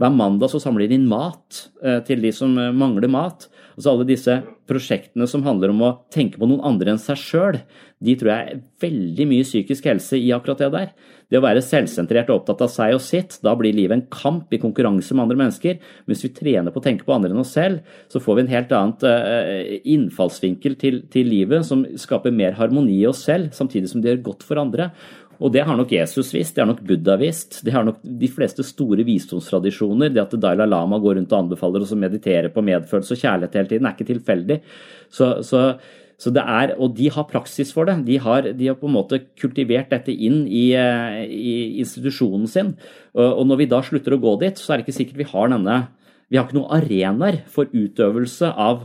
[0.00, 3.50] Hver mandag så samler de inn mat eh, til de som eh, mangler mat.
[3.74, 4.38] Altså alle disse
[4.70, 7.58] prosjektene som handler om å tenke på noen andre enn seg sjøl,
[8.00, 10.92] de tror jeg er veldig mye psykisk helse i akkurat det der.
[11.30, 14.54] Det å være selvsentrert og opptatt av seg og sitt, da blir livet en kamp
[14.56, 15.76] i konkurranse med andre mennesker.
[15.78, 18.44] Men hvis vi trener på å tenke på andre enn oss selv, så får vi
[18.46, 23.52] en helt annet eh, innfallsvinkel til, til livet som skaper mer harmoni i oss selv,
[23.56, 24.90] samtidig som det gjør godt for andre.
[25.40, 28.28] Og det har nok Jesus visst, det har nok Buddha visst, det har nok de
[28.28, 30.12] fleste store visdomstradisjoner.
[30.12, 33.56] Det at Dalai Lama går rundt og anbefaler oss å meditere på medfølelse og kjærlighet
[33.56, 34.58] hele tiden, er ikke tilfeldig.
[35.08, 35.62] Så, så,
[36.20, 37.96] så det er, og de har praksis for det.
[38.04, 42.74] De har, de har, på en måte kultivert dette inn i, eh, i institusjonen sin.
[43.16, 45.52] Og når vi da slutter å gå dit, så er det ikke sikkert vi har
[45.56, 45.82] denne
[46.30, 48.84] Vi har ikke noen arenaer for utøvelse av,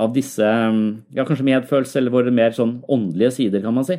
[0.00, 3.98] av disse ja, kanskje medfølelse eller våre mer sånn åndelige sider, kan man si.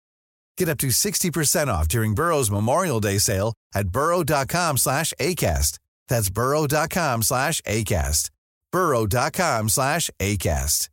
[0.57, 5.79] Get up to 60% off during Burrow's Memorial Day sale at burrow.com slash ACAST.
[6.07, 8.29] That's burrow.com slash ACAST.
[8.71, 10.89] burrow.com slash ACAST.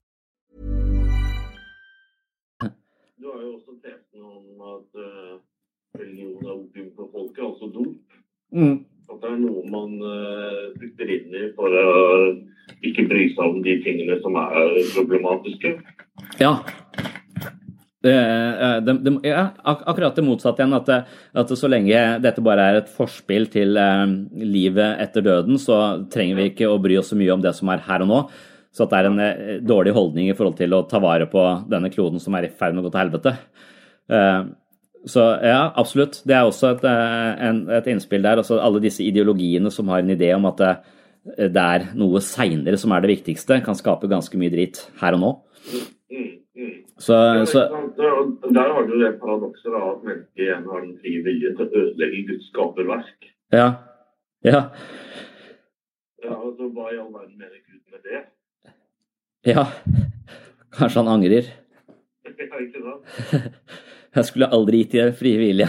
[3.21, 5.35] Du har jo også tesen om at eh,
[6.01, 7.95] religion er opium for folket, altså dop.
[8.53, 8.79] Mm.
[9.11, 11.87] At det er noe man eh, putter inn i for å
[12.89, 15.75] ikke bry seg om de tingene som er problematiske.
[16.43, 16.53] Ja.
[18.09, 20.77] Det, eh, det, ja, ak akkurat det motsatte igjen.
[20.79, 21.09] At,
[21.43, 24.05] at så lenge dette bare er et forspill til eh,
[24.45, 25.81] livet etter døden, så
[26.13, 28.23] trenger vi ikke å bry oss så mye om det som er her og nå.
[28.75, 31.45] Så at det er en eh, dårlig holdning i forhold til å ta vare på
[31.71, 33.37] denne kloden som er i ferd med å gå til helvete.
[35.09, 36.23] Så ja, absolutt.
[36.27, 38.41] Det er også et, en, et innspill der.
[38.41, 40.63] Altså alle disse ideologiene som har en idé om at
[41.29, 45.23] det, er noe seinere som er det viktigste, kan skape ganske mye dritt her og
[45.23, 45.33] nå.
[46.09, 46.27] Mm.
[46.99, 47.15] Så,
[47.47, 47.97] så sant?
[47.97, 51.83] Der- Der har du det paradokset at mennesket igjen har den frie vilje til å
[51.83, 53.29] ødelegge Guds skaperverk.
[53.53, 53.69] ja.
[54.45, 54.61] Ja.
[56.23, 58.21] Ja, altså, Hva i all verden mener Gud med det?
[59.55, 59.65] Ja.
[60.79, 61.45] Kanskje han angrer.
[62.39, 63.53] Ja, ikke sant?
[64.19, 65.67] Jeg skulle aldri gitt det frie vilje.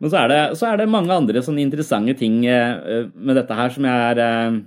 [0.00, 3.54] Men så er, det, så er det mange andre sånne interessante ting eh, med dette
[3.56, 4.58] her som jeg er eh,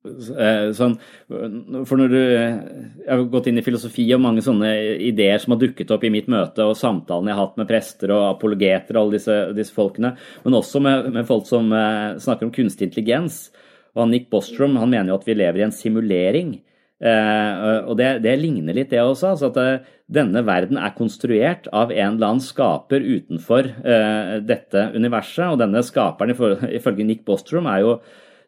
[0.00, 0.94] sånn
[1.28, 4.70] For når du Jeg har gått inn i filosofi og mange sånne
[5.10, 8.14] ideer som har dukket opp i mitt møte og samtalene jeg har hatt med prester
[8.16, 10.14] og apologeter og alle disse, disse folkene,
[10.46, 13.50] men også med, med folk som eh, snakker om kunstig intelligens.
[13.98, 16.56] Og Nick Bostrom han mener jo at vi lever i en simulering.
[17.00, 19.34] Eh, og det, det ligner litt det også.
[19.34, 24.88] altså at eh, Denne verden er konstruert av en eller annen skaper utenfor eh, dette
[24.96, 25.52] universet.
[25.52, 27.94] Og denne skaperen ifølge Nick Bostrom er jo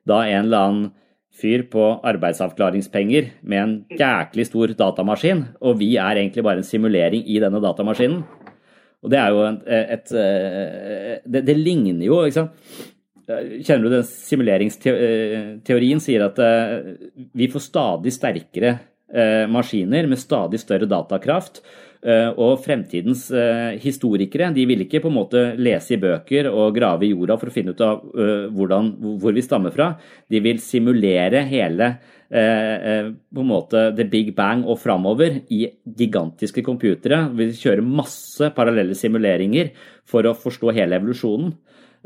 [0.08, 0.90] da en eller annen
[1.32, 5.44] fyr på arbeidsavklaringspenger med en jæklig stor datamaskin.
[5.64, 8.22] Og vi er egentlig bare en simulering i denne datamaskinen.
[9.02, 12.52] Og det er jo et, et, et det, det ligner jo, ikke sant.
[13.26, 16.72] Kjenner du den simuleringsteorien sier at eh,
[17.38, 18.72] vi får stadig sterkere
[19.14, 21.62] eh, maskiner med stadig større datakraft.
[22.06, 26.74] Eh, Og fremtidens eh, historikere de vil ikke på en måte lese i bøker og
[26.76, 29.92] grave i jorda for å finne ut av eh, hvordan, hvor vi stammer fra.
[30.30, 31.94] De vil simulere hele
[32.32, 37.26] på en måte the big bang og framover i gigantiske computere.
[37.28, 39.68] Vi vil kjøre masse parallelle simuleringer
[40.08, 41.50] for å forstå hele evolusjonen.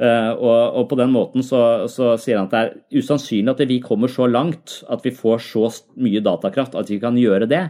[0.03, 4.11] Og på den måten så, så sier han at det er usannsynlig at vi kommer
[4.11, 7.63] så langt at vi får så mye datakraft at vi kan gjøre det.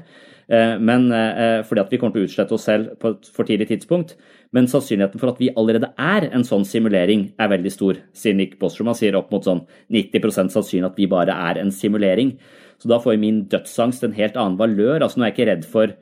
[0.47, 3.49] Eh, men eh, Fordi at vi kommer til å utslette oss selv på et for
[3.49, 4.15] tidlig tidspunkt.
[4.55, 7.99] Men sannsynligheten for at vi allerede er en sånn simulering, er veldig stor.
[8.17, 12.37] Sier Nick Bostrom sier opp mot sånn 90% sannsynlig at vi bare er en simulering.
[12.79, 15.01] Så da får min dødsangst en helt annen valør.
[15.03, 15.97] Altså Nå er jeg ikke redd for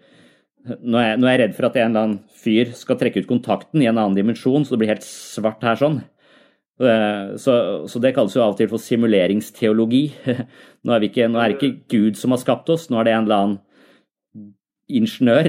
[0.64, 3.20] nå er, jeg, nå er jeg redd for at en eller annen fyr skal trekke
[3.20, 5.98] ut kontakten i en annen dimensjon, så det blir helt svart her sånn.
[6.80, 7.54] Eh, Så,
[7.90, 10.04] så det kalles jo av og til for simuleringsteologi.
[10.84, 13.12] Nå er, ikke, nå er det ikke Gud som har skapt oss, nå er det
[13.14, 13.60] en eller annen
[14.88, 15.48] ingeniør.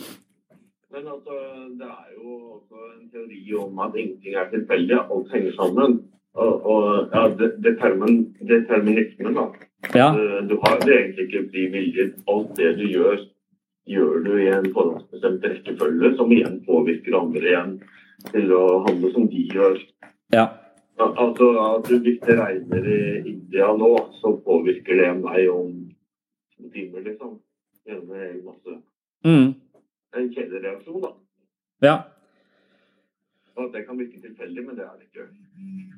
[0.92, 1.34] Men altså,
[1.80, 2.62] det er jo
[3.00, 6.00] en teori om at ingenting er tilfeldig, alt henger sammen.
[6.34, 9.46] Og, og ja, det- determin, determinismen, da.
[9.94, 10.08] Ja,
[10.48, 12.12] Du, har har egentlig ikke fri vilje.
[12.28, 13.18] Alt det du gjør,
[13.86, 17.72] gjør du i en forhåndsbestemt rekkefølge, som igjen påvirker andre igjen
[18.30, 19.78] til å handle som de gjør.
[20.32, 20.46] ja.
[21.00, 21.46] Altså,
[21.76, 25.70] at du, Hvis det regner i India nå, så påvirker det meg om
[26.56, 27.38] to timer, liksom.
[27.90, 28.78] Hel masse.
[29.26, 29.50] Mm,
[30.16, 31.10] En kjedereaksjon, da.
[31.86, 31.96] ja.
[33.60, 35.26] Og det kan virke tilfeldig, men det er det ikke.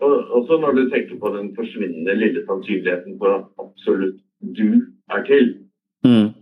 [0.03, 4.19] Og også når du tenker på den forsvinnende lille sannsynligheten for at absolutt
[4.59, 4.69] du
[5.13, 5.53] er til,
[6.03, 6.33] Mm,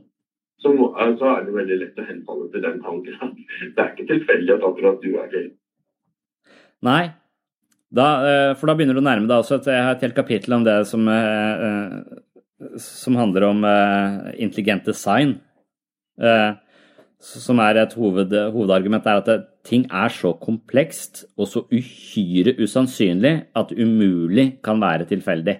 [0.62, 0.86] så, må,
[1.20, 3.34] så er det veldig lett å henfalle til den tanken
[3.76, 5.50] det er ikke tilfeldig at akkurat du er til.
[6.86, 7.10] Nei.
[7.92, 10.16] Da, eh, for da begynner du å nærme deg også et, jeg har et helt
[10.16, 13.64] kapittel om det som, eh, eh, som handler om
[14.38, 15.40] intelligent design.
[16.20, 16.50] Eh,
[17.20, 22.54] som er et hoved, hovedargument, er at det, ting er så komplekst og så uhyre
[22.62, 25.58] usannsynlig at det umulig kan være tilfeldig.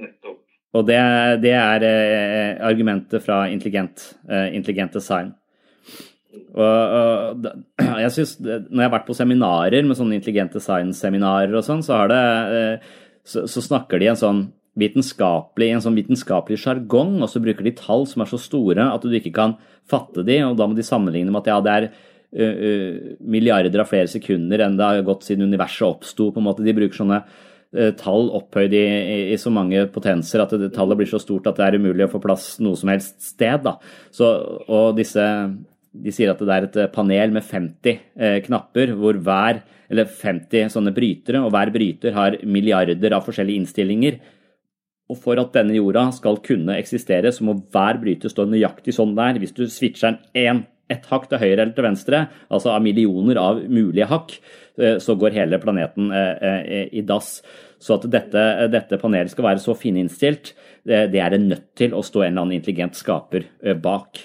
[0.00, 0.38] Nettopp.
[0.76, 1.00] Og det,
[1.44, 5.34] det er eh, argumentet fra intelligent, eh, intelligent design.
[6.56, 7.46] Og, og
[8.04, 12.00] jeg synes, Når jeg har vært på seminarer med sånne intelligent design-seminarer og sånn, så,
[13.24, 14.42] så, så snakker de en sånn
[14.76, 19.04] vitenskapelig, en sånn vitenskapelig sjargong, og så bruker de tall som er så store at
[19.04, 19.56] du ikke kan
[19.88, 23.82] fatte de, og da må de sammenligne med at ja, det er uh, uh, milliarder
[23.82, 26.28] av flere sekunder enn det har gått siden universet oppsto.
[26.60, 31.00] De bruker sånne uh, tall opphøyd i, i, i så mange potenser at det, tallet
[31.00, 33.64] blir så stort at det er umulig å få plass noe som helst sted.
[33.64, 33.78] Da.
[34.14, 34.28] Så,
[34.66, 35.24] og disse,
[36.04, 40.72] de sier at det er et panel med 50 eh, knapper, hvor hver, eller 50
[40.74, 44.18] sånne brytere, og hver bryter har milliarder av forskjellige innstillinger.
[45.06, 49.14] Og for at denne jorda skal kunne eksistere, så må hver bryter stå nøyaktig sånn
[49.18, 49.38] der.
[49.38, 53.38] Hvis du switcher den en, ett hakk til høyre eller til venstre, altså av millioner
[53.42, 54.36] av mulige hakk,
[54.78, 57.40] eh, så går hele planeten eh, eh, i dass.
[57.82, 58.42] Så at dette,
[58.72, 60.54] dette panelet skal være så fininnstilt,
[60.86, 63.44] det er det nødt til å stå en eller annen intelligent skaper
[63.82, 64.20] bak.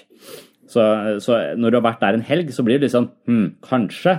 [0.70, 0.82] Så,
[1.20, 4.14] så når du har vært der en helg, så blir det litt sånn hm, kanskje.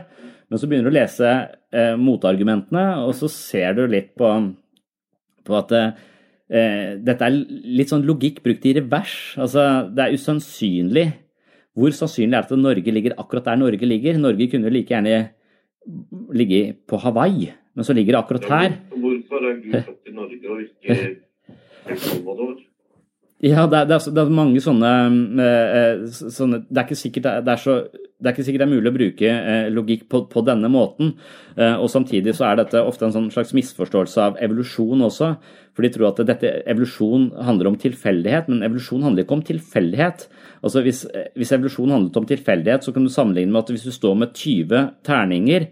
[0.51, 1.32] Men så begynner du å lese
[1.97, 4.30] motargumentene, og så ser du litt på,
[5.47, 5.74] på at
[6.54, 7.38] eh, dette er
[7.80, 9.16] litt sånn logikk brukt i revers.
[9.41, 11.08] Altså, det er usannsynlig.
[11.74, 14.20] Hvor sannsynlig er det at Norge ligger akkurat der Norge ligger?
[14.22, 15.32] Norge kunne like gjerne
[16.38, 18.78] ligge på Hawaii, men så ligger det akkurat her.
[18.93, 22.62] Hvorfor er Gud født i Norge og ikke Salvador?
[23.43, 24.89] Ja, det er, det, er, det er mange sånne,
[25.43, 28.91] eh, sånne Det er ikke sikkert er, så, det er ikke sikkert det er mulig
[28.93, 31.12] å bruke eh, logikk på, på denne måten.
[31.58, 35.34] Eh, og samtidig så er dette ofte en sånn slags misforståelse av evolusjon også.
[35.74, 40.28] For de tror at dette evolusjon handler om tilfeldighet, men evolusjon handler ikke om tilfeldighet.
[40.61, 41.01] Altså hvis,
[41.39, 44.36] hvis evolusjon handlet om tilfeldighet, så kan du sammenligne med at hvis du står med
[44.38, 45.65] 20 terninger,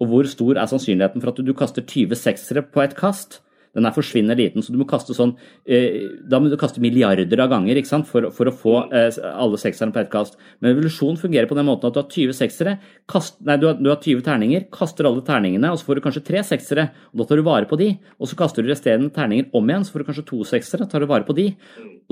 [0.00, 3.42] og hvor stor er sannsynligheten for at du, kaster 20 seksere på et kast?
[3.74, 5.34] Den er forsvinnende liten, så du må kaste sånn
[5.66, 9.18] eh, Da må du kaste milliarder av ganger ikke sant, for, for å få eh,
[9.32, 10.38] alle sekserne på ett kast.
[10.60, 12.76] Men evolusjon fungerer på den måten at du har 20 seksere,
[13.10, 16.04] kast, nei, du har, du har 20 terninger, kaster alle terningene, og så får du
[16.06, 17.90] kanskje tre seksere, og da tar du vare på de.
[18.18, 21.02] Og så kaster du resterende terninger om igjen, så får du kanskje to seksere, tar
[21.02, 21.50] du vare på de.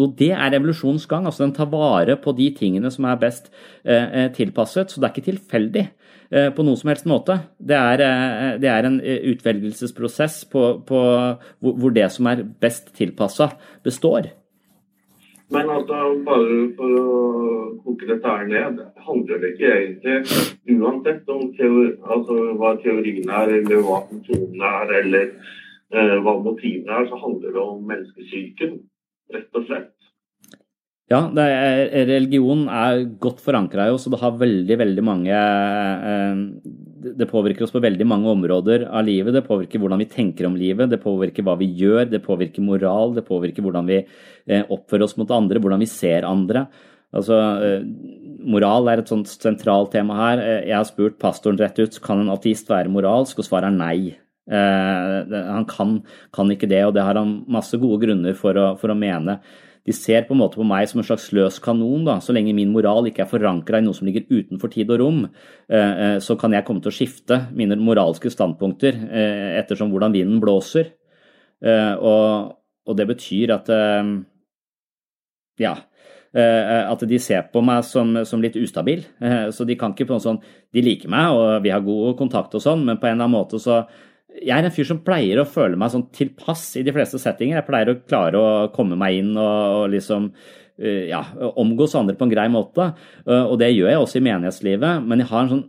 [0.01, 1.27] Og det er evolusjonens gang.
[1.29, 3.53] altså Den tar vare på de tingene som er best
[3.85, 5.99] eh, tilpasset, så det er ikke tilfeldig eh,
[6.33, 7.39] på noen som helst måte.
[7.61, 11.01] Det er, eh, det er en eh, utvelgelsesprosess på, på
[11.61, 13.53] hvor det som er best tilpassa,
[13.85, 14.30] består.
[15.53, 17.16] Men altså, bare for å
[17.85, 23.53] koke dette her ned, handler det ikke egentlig uansett om teori, altså, hva teorien er,
[23.59, 25.26] eller hva funksjonen er, eller
[25.93, 28.78] eh, hva motivene er, så handler det om menneskesyken,
[29.37, 29.93] rett og slett.
[31.13, 36.39] Ja, er, religion er godt forankra i oss, og det har veldig, veldig mange eh,
[37.19, 39.35] Det påvirker oss på veldig mange områder av livet.
[39.37, 43.13] Det påvirker hvordan vi tenker om livet, det påvirker hva vi gjør, det påvirker moral,
[43.19, 46.65] det påvirker hvordan vi eh, oppfører oss mot andre, hvordan vi ser andre.
[47.13, 47.85] Altså, eh,
[48.43, 50.41] Moral er et sånt sentralt tema her.
[50.41, 53.77] Eh, Jeg har spurt pastoren rett ut kan en ateist være moralsk, og svaret er
[53.77, 54.17] nei.
[54.49, 56.01] Eh, Han kan,
[56.33, 59.41] kan ikke det, og det har han masse gode grunner for å, for å mene.
[59.83, 62.20] De ser på en måte på meg som en slags løs kanon, da.
[62.22, 65.22] Så lenge min moral ikke er forankra i noe som ligger utenfor tid og rom,
[65.66, 70.14] eh, eh, så kan jeg komme til å skifte mine moralske standpunkter eh, ettersom hvordan
[70.14, 70.95] vinden blåser.
[71.62, 72.59] Og,
[72.99, 73.68] det betyr at
[75.62, 75.74] ja,
[76.35, 79.05] at de ser på meg som, som litt ustabil.
[79.55, 80.41] Så de kan ikke på noe sånn
[80.74, 83.37] De liker meg, og vi har god kontakt og sånn, men på en eller annen
[83.37, 83.85] måte så
[84.41, 87.59] Jeg er en fyr som pleier å føle meg sånn tilpass i de fleste settinger.
[87.61, 90.30] Jeg pleier å klare å komme meg inn og, og liksom
[90.78, 91.20] eh, ja,
[91.61, 92.93] omgås andre på en grei måte.
[93.26, 95.64] Eh, Og det gjør jeg også i menighetslivet, men jeg har en sånn,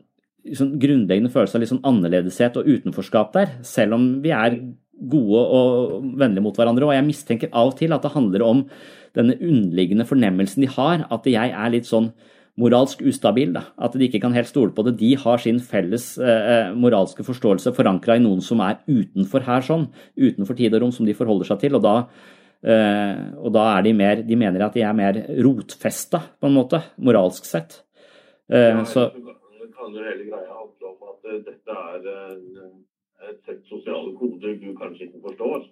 [0.61, 4.57] sånn grunnleggende følelse av litt sånn annerledeshet og utenforskap der, selv om vi er
[5.09, 6.87] gode og vennlige mot hverandre.
[6.87, 8.67] Og jeg mistenker av og til at det handler om
[9.17, 12.13] denne underliggende fornemmelsen de har, at jeg er litt sånn
[12.59, 13.53] moralsk ustabil.
[13.55, 13.65] Da.
[13.81, 14.95] At de ikke kan helt stole på det.
[14.99, 19.87] De har sin felles eh, moralske forståelse forankra i noen som er utenfor her, sånn,
[20.19, 21.79] utenfor tid og rom, som de forholder seg til.
[21.79, 21.95] Og da,
[22.61, 26.57] eh, og da er de mer De mener at de er mer rotfesta, på en
[26.59, 27.81] måte, moralsk sett.
[28.51, 29.09] Eh, Ja, så
[29.73, 34.59] kan jo hele greia handle om at eh, dette er eh, et sett sosiale koder
[34.61, 35.65] du kanskje ikke forstår.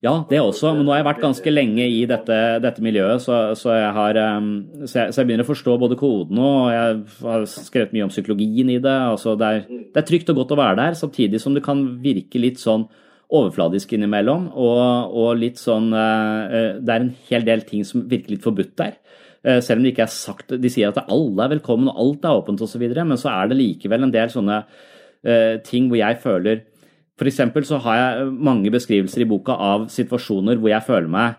[0.00, 0.70] Ja, det også.
[0.72, 4.18] Men nå har jeg vært ganske lenge i dette, dette miljøet, så, så, jeg har,
[4.38, 4.46] um,
[4.86, 6.94] så, jeg, så, jeg, begynner å forstå både kodene og jeg
[7.26, 8.94] har skrevet mye om psykologien i det.
[9.10, 11.84] Altså, det, er, det er trygt og godt å være der, samtidig som det kan
[12.00, 12.88] virke litt sånn
[13.28, 14.48] overfladisk innimellom.
[14.56, 14.80] Og,
[15.20, 18.96] og litt sånn uh, Det er en hel del ting som virker litt forbudt der.
[19.44, 22.26] Eh, selv om det ikke er sagt De sier at alle er velkommen og alt
[22.28, 24.64] er åpent osv., men så er det likevel en del sånne
[25.64, 26.60] ting hvor jeg føler
[27.20, 31.34] For eksempel så har jeg mange beskrivelser i boka av situasjoner hvor jeg føler meg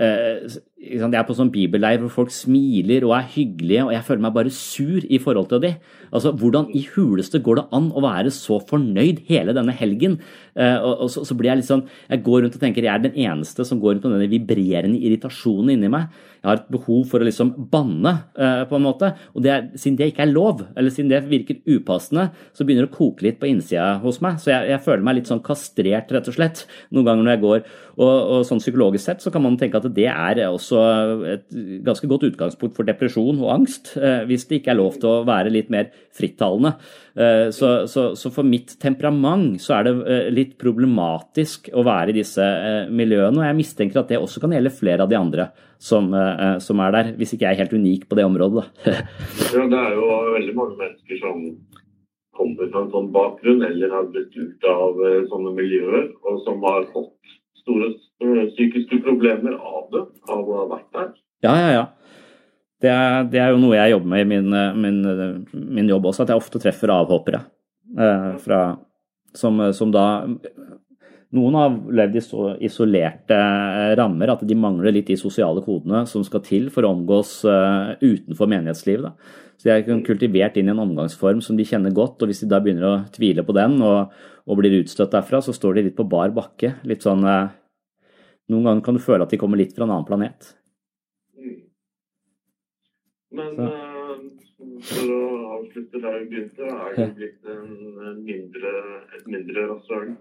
[0.00, 4.22] uh, jeg er på sånn bibelleir hvor folk smiler og er hyggelige, og jeg føler
[4.24, 5.72] meg bare sur i forhold til de.
[6.14, 10.18] Altså, Hvordan i huleste går det an å være så fornøyd hele denne helgen?
[10.54, 13.18] Uh, og, så, blir Jeg litt sånn, jeg går rundt og tenker jeg er den
[13.18, 16.14] eneste som går rundt med denne vibrerende irritasjonen inni meg.
[16.48, 19.10] Jeg har et behov for å liksom banne, uh, på en måte.
[19.36, 22.86] Og det er, siden det ikke er lov, eller siden det virker upassende, så begynner
[22.86, 24.40] det å koke litt på innsida hos meg.
[24.40, 27.44] Så jeg, jeg, føler meg litt sånn kastrert, rett og slett, noen ganger når jeg
[27.44, 27.62] går.
[27.98, 30.82] Og, og sånn psykologisk sett så kan man tenke at det er også
[31.34, 31.46] et
[31.84, 35.26] ganske godt utgangspunkt for depresjon og angst, uh, hvis det ikke er lov til å
[35.28, 36.78] være litt mer frittalende.
[37.18, 42.12] Eh, så, så, så, for mitt temperament så er det eh, litt problematisk å være
[42.12, 43.40] i disse eh, miljøene.
[43.40, 45.48] Og jeg mistenker at det også kan gjelde flere av de andre
[45.82, 46.10] som,
[46.58, 48.64] som er der, hvis ikke jeg er helt unik på det området.
[49.54, 51.44] ja, det er jo veldig mange mennesker som
[52.34, 54.98] kommer fra en sånn bakgrunn eller har blitt ut av
[55.30, 57.14] sånne miljøer, og som har fått
[57.62, 57.92] store
[58.56, 60.02] psykiske problemer av det,
[60.34, 61.14] av å ha vært der.
[61.46, 61.84] Ja, ja, ja.
[62.78, 64.98] Det er, det er, jo noe jeg jobber med i min, min,
[65.52, 67.40] min, jobb også, at jeg ofte treffer avhoppere.
[67.98, 68.60] Eh, fra,
[69.34, 70.04] som, som, da
[71.36, 76.06] Noen har levd i så isolerte eh, rammer at de mangler litt de sosiale kodene
[76.08, 79.04] som skal til for å omgås uh, utenfor menighetslivet.
[79.04, 79.44] Da.
[79.58, 82.48] Så de er kultivert inn i en omgangsform som de kjenner godt, og hvis de
[82.48, 84.14] da begynner å tvile på den og,
[84.48, 86.78] og blir utstøtt derfra, så står de litt på bar bakke.
[86.88, 87.50] Litt sånn uh,
[88.48, 90.54] Noen ganger kan du føle at de kommer litt fra en annen planet.
[93.34, 94.14] Men uh,
[94.88, 95.24] for å
[95.58, 98.72] avslutte der vi begynte, er det blitt en mindre,
[99.18, 100.14] et mindre rasshøl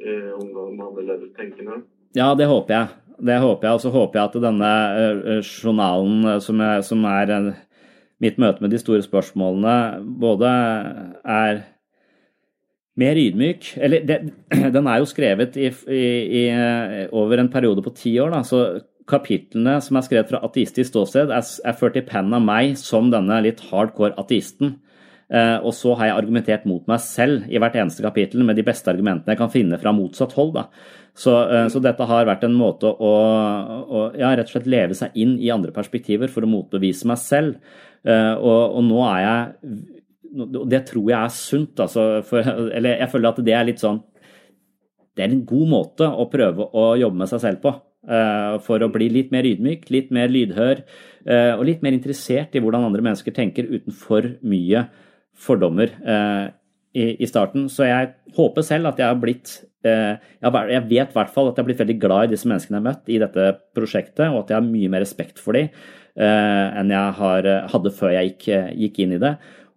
[0.00, 1.82] i ungdom annerledes tenkende?
[2.16, 3.00] Ja, det håper jeg.
[3.20, 3.78] Det håper jeg.
[3.78, 7.34] Og så håper jeg at denne uh, journalen uh, som er, som er
[8.20, 10.52] mitt møte med de store spørsmålene, både
[11.24, 11.62] er
[13.00, 13.72] mer ydmyk.
[13.80, 14.20] Eller det,
[14.76, 16.04] den er jo skrevet i, i,
[16.42, 16.44] i,
[17.08, 18.64] over en periode på ti år, da, så
[19.08, 23.40] kapitlene som er skrevet fra ateistisk ståsted, er, ført i pennen av meg som denne
[23.44, 24.76] litt hardcore ateisten.
[25.30, 28.64] Eh, og så har jeg argumentert mot meg selv i hvert eneste kapittel med de
[28.66, 30.58] beste argumentene jeg kan finne fra motsatt hold.
[31.14, 33.12] Så, eh, så, dette har vært en måte å,
[33.86, 37.22] å ja, rett og slett leve seg inn i andre perspektiver for å motbevise meg
[37.22, 37.78] selv.
[38.02, 39.80] Eh, og, og nå er jeg
[40.70, 42.22] Det tror jeg er sunt, altså.
[42.26, 43.98] For, eller jeg føler at det er litt sånn
[45.12, 47.74] Det er en god måte å prøve å jobbe med seg selv på.
[48.00, 52.54] Eh, for å bli litt mer ydmyk, litt mer lydhør eh, og litt mer interessert
[52.56, 54.86] i hvordan andre mennesker tenker uten for mye
[55.36, 56.46] fordommer eh,
[56.96, 57.68] i starten.
[57.68, 61.62] Så jeg håper selv at jeg har blitt Jeg vet i hvert fall at jeg
[61.62, 63.44] har blitt veldig glad i disse menneskene jeg har møtt i dette
[63.76, 65.70] prosjektet, og at jeg har mye mer respekt for dem
[66.20, 69.30] enn jeg hadde før jeg gikk, inn i det.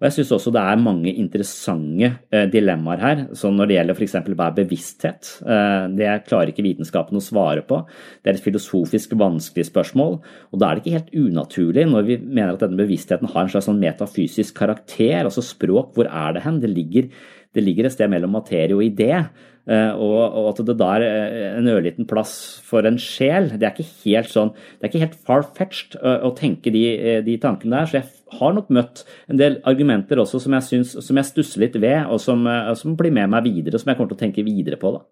[0.04, 3.96] Og jeg syns også det er mange interessante eh, dilemmaer her, som når det gjelder
[3.96, 4.16] f.eks.
[4.36, 5.30] hva er bevissthet.
[5.48, 7.78] Eh, det klarer ikke vitenskapen å svare på.
[8.20, 10.18] Det er et filosofisk vanskelig spørsmål.
[10.52, 13.54] Og da er det ikke helt unaturlig, når vi mener at denne bevisstheten har en
[13.56, 16.60] slags sånn metafysisk karakter, altså språk, hvor er det hen?
[16.60, 17.08] Det ligger,
[17.56, 19.24] det ligger et sted mellom materie og idé.
[19.64, 22.34] Eh, og at det da er eh, en ørliten plass
[22.68, 23.48] for en sjel.
[23.56, 27.38] Det er ikke helt sånn, det er ikke helt far-fetched å tenke de, eh, de,
[27.40, 27.88] tankene der.
[27.88, 31.64] Så jeg har nok møtt en del argumenter også som jeg, synes, som jeg stusser
[31.64, 32.44] litt ved, og som,
[32.80, 34.98] som, blir med meg videre, som jeg kommer til å tenke videre på.
[34.98, 35.04] da.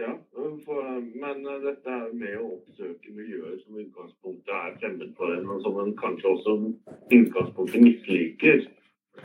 [0.00, 0.10] Ja,
[0.66, 0.82] for,
[1.22, 5.94] men dette med å oppsøke miljøer som utgangspunktet er fremmed for en, og som en
[6.00, 6.58] kanskje også
[7.20, 8.66] utgangspunktet misliker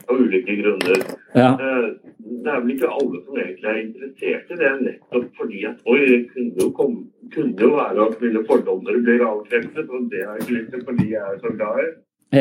[0.06, 1.04] av ulike grunner.
[1.36, 1.52] Ja.
[1.54, 1.88] Eh,
[2.26, 6.00] det er vel ikke alle som egentlig er interessert i det, nettopp fordi at oi,
[6.06, 10.42] det kunne jo, komme, kunne jo være at mine fordommer blir avkreftet, og det er
[10.42, 11.88] ikke fordi jeg er så glad i.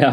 [0.00, 0.12] Ja,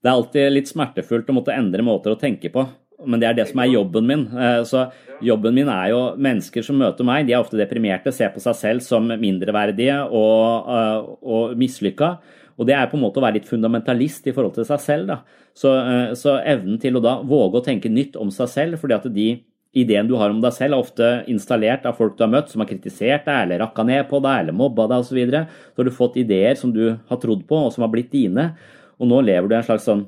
[0.00, 2.66] det er alltid litt smertefullt å måtte endre måter å tenke på.
[3.04, 4.24] Men det er det som er jobben min.
[4.32, 4.86] Eh, så
[5.24, 8.56] jobben min er jo mennesker som møter meg, de er ofte deprimerte, ser på seg
[8.56, 12.16] selv som mindreverdige og, eh, og mislykka.
[12.56, 15.10] Og det er på en måte å være litt fundamentalist i forhold til seg selv.
[15.10, 15.18] Da.
[15.56, 18.96] Så, eh, så evnen til å da våge å tenke nytt om seg selv, fordi
[18.96, 19.28] at de
[19.76, 22.62] ideene du har om deg selv, er ofte installert av folk du har møtt, som
[22.64, 25.12] har kritisert deg, eller rakka ned på deg, eller mobba deg osv.
[25.12, 25.46] Så, videre.
[25.74, 28.54] så har du fått ideer som du har trodd på, og som har blitt dine.
[28.96, 30.06] Og nå lever du i en slags sånn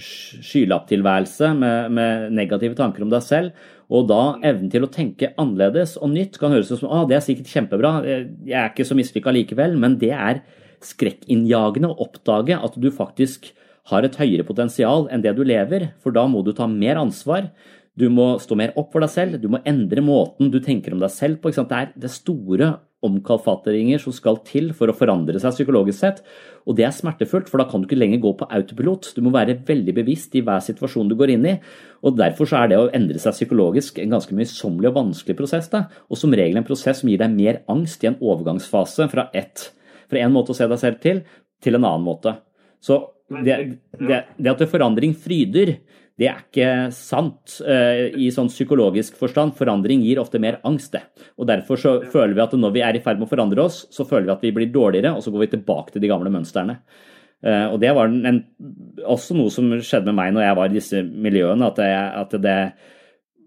[0.00, 3.68] skylapptilværelse med, med negative tanker om deg selv.
[3.90, 7.18] Og da evnen til å tenke annerledes og nytt kan høres ut som ah, det
[7.18, 10.42] er sikkert kjempebra, jeg er ikke så mislykka likevel, men det er
[10.84, 13.52] skrekkinnjagende å oppdage at du faktisk
[13.90, 17.50] har et høyere potensial enn det du lever, for da må du ta mer ansvar.
[17.98, 21.02] Du må stå mer opp for deg selv, du må endre måten du tenker om
[21.02, 21.52] deg selv på.
[21.52, 26.20] Det er det store omkalfatringer som skal til for å forandre seg psykologisk sett.
[26.68, 29.10] Og det er smertefullt, for da kan du ikke lenger gå på autopilot.
[29.16, 31.56] Du må være veldig bevisst i hver situasjon du går inn i.
[32.04, 35.70] Og derfor så er det å endre seg psykologisk en ganske møysommelig og vanskelig prosess.
[35.72, 35.86] Da.
[36.12, 39.70] Og som regel en prosess som gir deg mer angst i en overgangsfase fra, ett,
[40.10, 41.22] fra en måte å se deg selv til,
[41.62, 42.34] til en annen måte.
[42.82, 42.98] Så
[43.30, 43.56] det,
[44.00, 45.76] det, det at forandring fryder,
[46.20, 49.54] det er ikke sant uh, i sånn psykologisk forstand.
[49.56, 51.04] Forandring gir ofte mer angst, det.
[51.40, 53.84] Og derfor så føler vi at når vi er i ferd med å forandre oss,
[53.94, 56.32] så føler vi at vi blir dårligere, og så går vi tilbake til de gamle
[56.34, 56.80] mønstrene.
[57.40, 58.42] Uh, og det var en,
[59.08, 62.36] også noe som skjedde med meg når jeg var i disse miljøene, at, jeg, at
[62.44, 62.58] det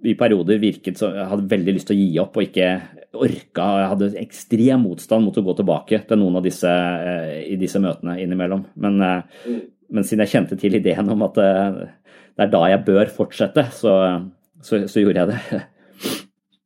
[0.04, 2.70] i perioder virket så jeg hadde veldig lyst til å gi opp og ikke
[3.14, 3.68] orka.
[3.80, 7.82] Jeg hadde ekstrem motstand mot å gå tilbake til noen av disse uh, i disse
[7.84, 8.66] møtene innimellom.
[8.84, 13.68] Men, men siden jeg kjente til ideen om at det er da jeg bør fortsette,
[13.76, 13.94] så,
[14.62, 15.62] så, så gjorde jeg det.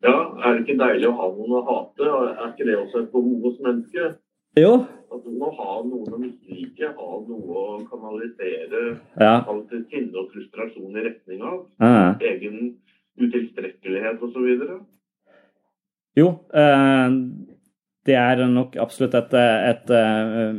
[0.05, 0.13] Ja,
[0.45, 2.05] er det ikke deilig å ha noen å hate?
[2.05, 4.19] Er ikke det også et behov hos mennesket?
[4.57, 4.71] Jo.
[5.13, 8.83] At du må ha noen å mislike, ha noe å kanalisere
[9.19, 9.33] ja.
[9.89, 11.59] sinne og frustrasjon i retning av.
[11.81, 12.13] Ja.
[12.31, 12.75] Egen
[13.17, 14.49] utilstrekkelighet osv.
[16.17, 17.17] Jo, eh,
[18.07, 20.53] det er nok absolutt et, et, et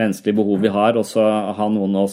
[0.00, 1.24] menneskelig behov vi har, og så
[1.58, 2.06] ha noen å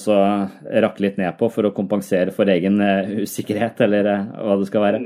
[0.84, 4.68] rakke litt ned på for å kompensere for egen eh, usikkerhet, eller eh, hva det
[4.68, 5.02] skal være.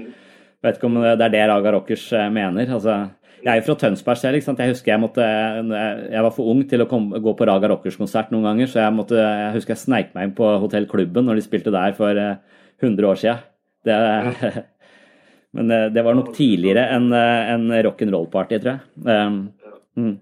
[0.58, 2.74] Jeg vet ikke om det er det Raga Rockers eh, mener.
[2.80, 3.04] altså
[3.38, 4.36] jeg er jo fra Tønsberg selv.
[4.36, 4.62] ikke sant?
[4.64, 8.32] Jeg husker jeg måtte, jeg var for ung til å komme, gå på Raga Rockers-konsert
[8.34, 11.38] noen ganger, så jeg, måtte, jeg husker jeg sneik meg inn på Hotell Klubben når
[11.38, 13.46] de spilte der for 100 år siden.
[13.86, 14.00] Det,
[15.58, 19.38] men det var nok tidligere enn en rock'n'roll-party, tror jeg.
[19.98, 20.16] Mm.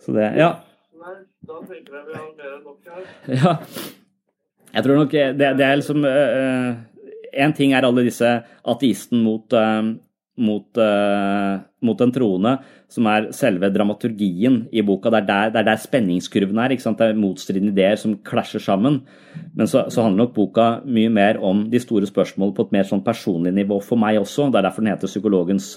[0.00, 0.50] Så det Ja.
[0.96, 1.14] Nei,
[1.44, 3.02] da tenker jeg vi har mer enn nok her.
[3.42, 3.56] Ja.
[4.72, 8.28] Jeg tror nok det, det er liksom uh, ting er alle disse
[8.68, 9.94] ateisten mot, uh,
[10.38, 12.54] mot, uh, mot den troende,
[12.90, 15.12] som er selve dramaturgien i boka.
[15.12, 16.74] Det er der, det er der spenningskurven er.
[16.74, 19.02] Det er motstridende ideer som klasjer sammen.
[19.54, 22.88] Men så, så, handler nok boka mye mer om de store spørsmålene på et mer
[22.88, 24.48] sånn personlig nivå for meg også.
[24.48, 25.74] Det er derfor den heter Psykologens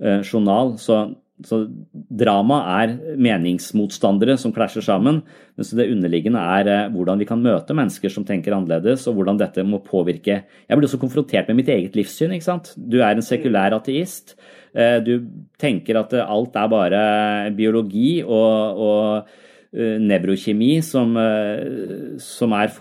[0.00, 0.76] journal.
[0.80, 1.02] Så
[1.46, 1.62] så
[1.92, 5.20] drama er meningsmotstandere som klasjer sammen,
[5.58, 9.40] mens det underliggende er eh, hvordan vi kan møte mennesker som tenker annerledes, og hvordan
[9.40, 12.32] dette må påvirke Jeg blir også konfrontert med mitt eget livssyn.
[12.36, 12.74] ikke sant?
[12.76, 14.36] Du er en sekulær ateist.
[14.74, 15.14] Eh, du
[15.60, 17.04] tenker at alt er bare
[17.56, 22.72] biologi og, og Eh, nevrokjemi som, eh, som, er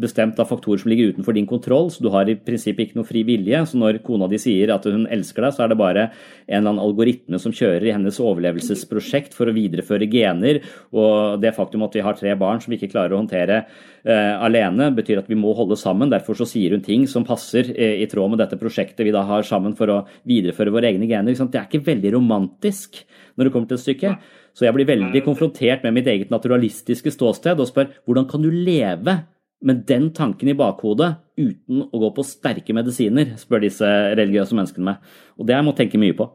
[0.00, 3.08] bestemt av faktorer som ligger utenfor din kontroll, så du har i prinsippet ikke noe
[3.08, 3.60] fri vilje.
[3.68, 6.06] Så når kona di sier at hun elsker deg, så er det bare
[6.48, 10.62] en eller annen algoritme som kjører i hennes overlevelsesprosjekt for å videreføre gener.
[10.96, 14.34] Og det faktum at vi har tre barn som vi ikke klarer å håndtere uh,
[14.40, 16.08] alene, betyr at vi må holde sammen.
[16.08, 19.26] Derfor så sier hun ting som passer i, i tråd med dette prosjektet vi da
[19.28, 21.36] har sammen for å videreføre våre egne gener.
[21.36, 23.02] Det er ikke veldig romantisk
[23.36, 24.18] når det kommer til et stykke.
[24.58, 28.50] Så jeg blir veldig konfrontert med mitt eget naturalistiske ståsted og spør hvordan kan du
[28.50, 29.20] leve
[29.62, 33.86] med den tanken i bakhodet uten å gå på sterke medisiner, spør disse
[34.18, 35.12] religiøse menneskene meg.
[35.38, 36.26] Og det har jeg må tenke mye på.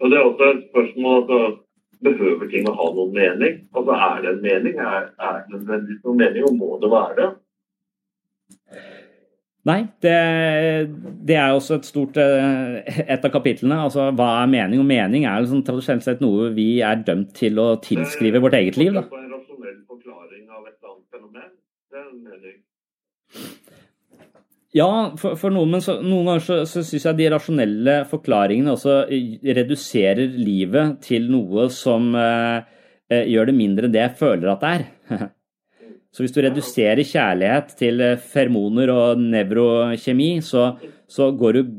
[0.00, 1.40] Og Det er også et spørsmål altså,
[2.00, 3.56] Behøver ting å ha noen mening?
[3.76, 4.78] Altså Er det en mening?
[4.80, 7.26] Er, er det nødvendigvis noen mening, og må det være det?
[9.68, 10.12] Nei, det,
[11.28, 13.76] det, er også et stort eh, et av kapitlene.
[13.84, 14.80] Altså, Hva er mening?
[14.80, 18.78] Og mening er liksom, tradisjonelt sett noe vi er dømt til å tilskrive vårt eget
[18.80, 18.96] liv.
[18.96, 19.04] Da.
[19.04, 21.50] En rasjonell forklaring av et eller annet fenomen,
[21.92, 22.56] det er en mening.
[24.80, 24.88] Ja,
[25.20, 29.02] for, for noen, men så, noen ganger så, så syns jeg de rasjonelle forklaringene også
[29.58, 32.78] reduserer livet til noe som eh,
[33.10, 35.28] eh gjør det mindre enn det jeg føler at det er.
[36.10, 40.72] Så hvis du reduserer kjærlighet til eh, fermoner og nevrokjemi, så,
[41.06, 41.76] så går du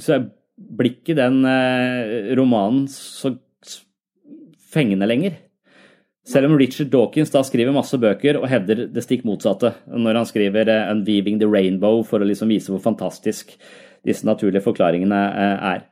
[0.00, 0.18] Så
[0.56, 3.36] blir ikke den eh, romanen så
[4.72, 5.36] fengende lenger.
[6.26, 10.28] Selv om Richard Dawkins da skriver masse bøker og hevder det stikk motsatte når han
[10.28, 13.54] skriver eh, 'Unweaving the Rainbow' for å liksom vise hvor fantastisk
[14.06, 15.20] disse naturlige forklaringene
[15.74, 15.84] er.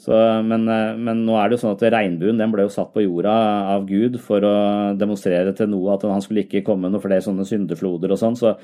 [0.00, 2.92] Så, men, eh, men, nå er det jo sånn at regnbuen den ble jo satt
[2.94, 3.34] på jorda
[3.74, 4.54] av Gud for å
[4.96, 8.38] demonstrere til noe at han skulle ikke komme noen flere sånne syndefloder og sånn.
[8.40, 8.54] Så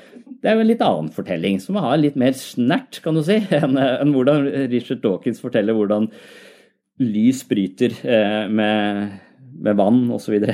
[0.41, 3.37] det er jo en litt annen fortelling som har litt mer snert, kan du si,
[3.61, 6.09] enn, enn hvordan Richard Dawkins forteller hvordan
[7.05, 9.20] lys bryter eh, med,
[9.61, 10.41] med vann osv.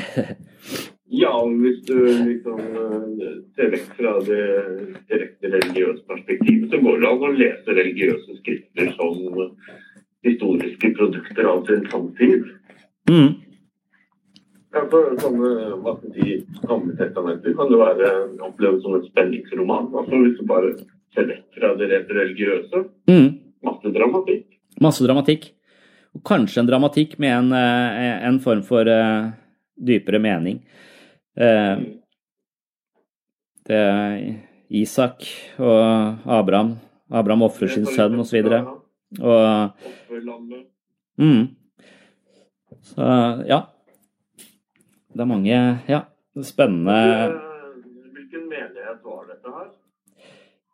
[1.12, 4.44] Ja, hvis du liksom eh, ser vekk fra det
[5.12, 9.18] direkte religiøse perspektivet, så går det an å lese religiøse skrifter som
[10.26, 12.44] historiske produkter av sin samtid.
[13.10, 13.32] Mm.
[14.72, 15.48] Ja, for sånne
[15.82, 18.10] hva skal si, gamle testamenter kan det være
[18.46, 19.90] opplevd som en spenningsroman.
[19.92, 20.74] altså Hvis du bare
[21.12, 22.84] ser vekk fra det rent religiøse.
[23.10, 23.28] Mm.
[23.66, 24.46] Masse dramatikk.
[24.80, 25.52] Masse dramatikk.
[26.12, 29.32] og kanskje en dramatikk med en, eh, en form for uh,
[29.80, 30.58] dypere mening.
[31.40, 31.80] Uh,
[33.64, 34.36] det
[34.68, 35.24] Isak
[35.58, 36.76] og Abraham.
[37.10, 38.44] Abraham ofrer sin sønn, osv.
[39.20, 39.70] Og,
[41.20, 41.42] mm.
[42.82, 43.08] Så
[43.48, 43.60] ja.
[45.12, 45.56] Det er mange
[45.88, 46.00] ja,
[46.40, 46.96] spennende
[48.14, 49.66] Hvilken menighet var dette her?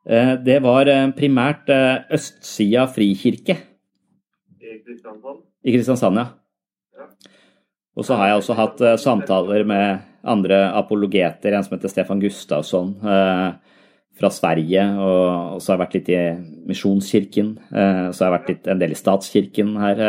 [0.08, 3.58] Eh, det var eh, primært eh, østsida frikirke.
[4.62, 5.42] I Kristiansand?
[5.64, 6.28] I Kristiansand, ja.
[7.98, 12.92] Og så har jeg også hatt samtaler med andre apologeter, en som heter Stefan Gustavsson
[14.18, 14.84] fra Sverige.
[14.98, 16.20] Og så har jeg vært litt i
[16.68, 17.54] Misjonskirken.
[17.70, 20.02] Så har jeg vært litt en del i statskirken her,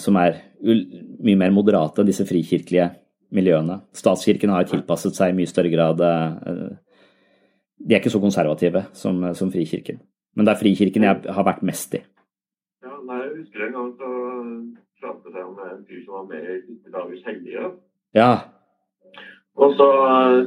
[0.00, 2.90] som er mye mer moderate enn disse frikirkelige
[3.34, 3.80] miljøene.
[3.96, 9.52] Statskirken har tilpasset seg i mye større grad De er ikke så konservative som, som
[9.54, 10.00] Frikirken.
[10.34, 12.02] Men det er Frikirken jeg har vært mest i.
[12.82, 14.12] Ja, nei, Jeg husker en gang så
[14.98, 17.70] pratet jeg om en fyr som var med i dagens dagers hellige.
[18.16, 18.30] Ja.
[19.58, 19.86] Og så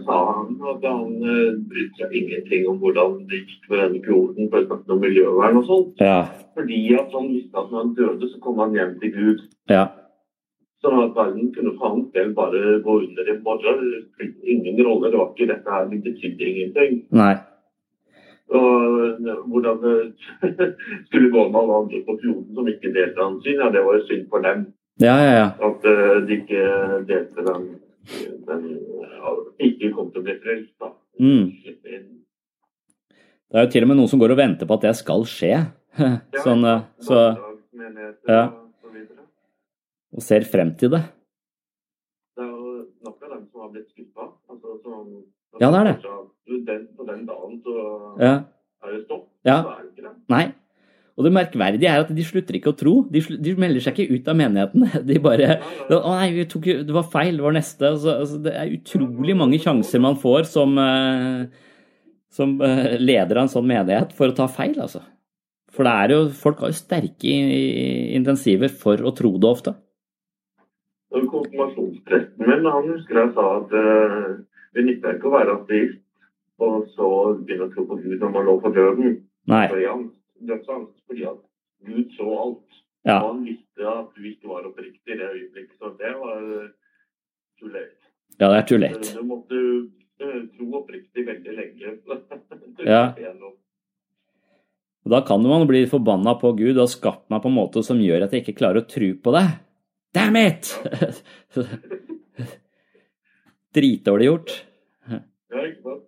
[0.05, 4.47] sa han at han uh, brydde seg ingenting om hvordan det gikk med denne kloden,
[4.51, 6.03] for å snakke om miljøvern og sånt.
[6.03, 6.21] Ja.
[6.55, 9.43] Fordi at han visste at når han døde, så kom han hjem til Gud.
[9.71, 9.85] Ja.
[10.81, 13.83] Sånn at verden kunne for hans del bare gå under i morgen.
[13.83, 15.11] Det spilte ingen rolle.
[15.11, 17.01] Det var ikke dette her, det betydde ingenting.
[17.13, 17.33] Nei.
[18.51, 19.19] Og
[19.51, 19.97] hvordan det
[21.07, 23.99] skulle gå med alle andre på fjorden som ikke delte hans syn, ja, det var
[23.99, 24.65] jo synd for dem.
[25.01, 25.47] Ja, ja, ja.
[25.67, 26.65] At uh, de ikke
[27.07, 27.69] delte den,
[29.61, 30.89] Ikke kom til å bli frelst, da.
[31.21, 31.45] Mm.
[33.51, 35.25] Det er jo til og med noen som går og venter på at det skal
[35.29, 35.53] skje.
[36.45, 36.63] Sånn,
[37.03, 37.17] så
[38.29, 38.43] ja.
[40.11, 41.01] Og ser frem til det.
[42.35, 42.71] Det er jo
[43.05, 44.25] nok av dem som har blitt skuffa.
[44.51, 45.11] Altså, som,
[45.61, 45.95] Ja, det er det.
[46.67, 47.75] Den, på den dagen så
[48.19, 48.33] Ja.
[48.83, 49.27] er det stopp.
[49.47, 49.61] Ja.
[49.63, 50.15] Så er det ikke det.
[50.31, 50.43] Nei.
[51.21, 52.93] Og det merkverdige er at de slutter ikke å tro.
[53.13, 54.87] De, de melder seg ikke ut av menigheten.
[55.11, 55.59] De bare
[55.93, 57.91] Å nei, vi tok, det var feil, det var neste.
[57.93, 61.69] Altså, altså, det er utrolig mange sjanser man får som, eh,
[62.33, 65.03] som eh, leder av en sånn menighet for å ta feil, altså.
[65.71, 67.31] For det er jo, folk har jo sterke
[68.17, 69.75] intensiver for å tro det ofte.
[71.11, 74.33] Konfirmasjonspresten min han husker jeg sa at uh,
[74.75, 76.01] det nytter ikke å være ateist
[76.61, 77.07] og så
[77.39, 79.15] begynne å tro på Gud når man lå på døden.
[79.51, 79.65] Nei.
[79.71, 79.79] Så
[80.49, 81.39] dødsangst, fordi at
[81.85, 82.77] Gud så alt.
[83.05, 83.17] Ja.
[83.17, 85.77] Og han visste at du ikke var oppriktig i det øyeblikket.
[85.79, 86.69] Så det var uh,
[87.59, 88.11] too late.
[88.37, 89.15] Ja, det er too late.
[89.17, 91.97] Du måtte uh, tro oppriktig veldig lenge.
[92.81, 93.13] Ja.
[95.01, 97.99] Og da kan man bli forbanna på Gud og skapt meg på en måte som
[98.01, 99.43] gjør at jeg ikke klarer å tro på det.
[100.17, 100.71] Damn it!
[103.77, 104.55] Dritdårlig gjort.
[105.11, 106.03] Ja, ikke sant?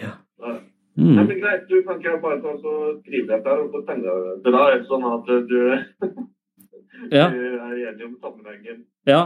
[0.00, 0.12] Ja.
[0.96, 1.14] Mm.
[1.16, 3.82] Nei, men greit, du kan ikke bare ta og så skrive dette her og så
[3.84, 5.58] sende det til deg, sånn at du,
[7.12, 7.26] Ja.
[7.28, 8.78] du er enig om sammenhengen.
[9.06, 9.20] Ja,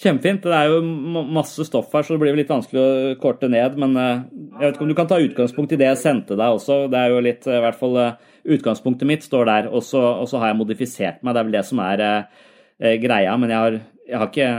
[0.00, 0.40] kjempefint.
[0.48, 0.80] Det er jo
[1.28, 3.76] masse stoff her, så det blir litt vanskelig å korte ned.
[3.76, 4.22] Men eh,
[4.56, 6.86] jeg vet ikke om du kan ta utgangspunkt i det jeg sendte deg også.
[6.90, 10.00] Det er jo litt, eh, i hvert fall eh, Utgangspunktet mitt står der, og så
[10.00, 11.34] og så har jeg modifisert meg.
[11.36, 13.34] Det er vel det som er eh, greia.
[13.36, 13.76] Men jeg har,
[14.08, 14.52] jeg har ikke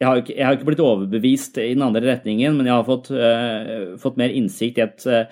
[0.00, 2.86] jeg har, ikke, jeg har ikke blitt overbevist i den andre retningen, men jeg har
[2.86, 5.26] fått, eh, fått mer innsikt i, et, eh,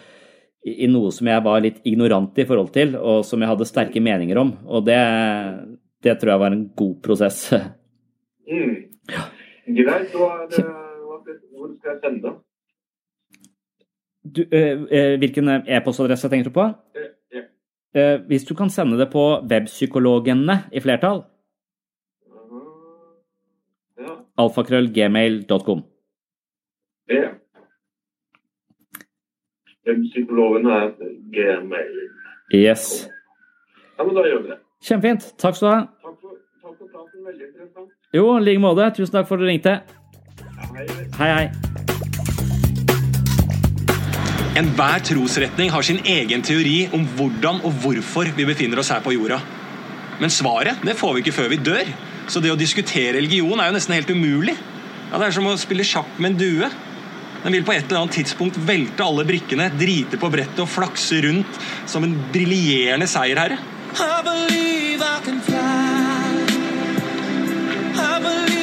[0.65, 4.01] i noe som jeg var litt ignorant i forhold til, og som jeg hadde sterke
[4.03, 4.53] meninger om.
[4.71, 4.99] Og det,
[6.07, 7.49] det tror jeg var en god prosess.
[8.47, 8.77] Mm.
[9.79, 12.33] Greit, hva det, hva skal, hvor skal jeg sende?
[14.23, 16.69] Du, eh, hvilken e-postadresse tenker du på?
[16.99, 17.43] Eh, ja.
[17.99, 21.25] Eh, hvis du kan sende det på webpsykologene i flertall,
[22.29, 22.63] Mhm.
[23.99, 24.15] Ja.
[24.45, 25.83] alfakrøllgmail.com.
[27.11, 27.31] ja.
[29.87, 30.93] Psykologen er
[31.35, 31.97] gmail.
[32.55, 33.09] Yes.
[33.99, 34.59] Ja, men da gjør vi det.
[34.83, 35.27] Kjempefint.
[35.43, 35.81] Takk skal du ha.
[36.05, 37.25] Takk for, takk for praten.
[37.27, 37.91] Veldig interessant.
[38.15, 38.87] Jo, i like måte.
[38.99, 39.75] Tusen takk for at du ringte.
[40.73, 40.87] Hei,
[41.19, 41.35] hei.
[41.41, 41.45] Hei.
[44.61, 49.15] Enhver trosretning har sin egen teori om hvordan og hvorfor vi befinner oss her på
[49.17, 49.41] jorda.
[50.21, 51.89] Men svaret det får vi ikke før vi dør.
[52.31, 54.55] Så det å diskutere religion er jo nesten helt umulig.
[55.11, 56.71] Ja, Det er som å spille sjakk med en due.
[57.43, 61.23] Den vil på et eller annet tidspunkt velte alle brikkene, drite på brettet og flakse
[61.27, 63.59] rundt som en briljerende seierherre.
[68.53, 68.62] I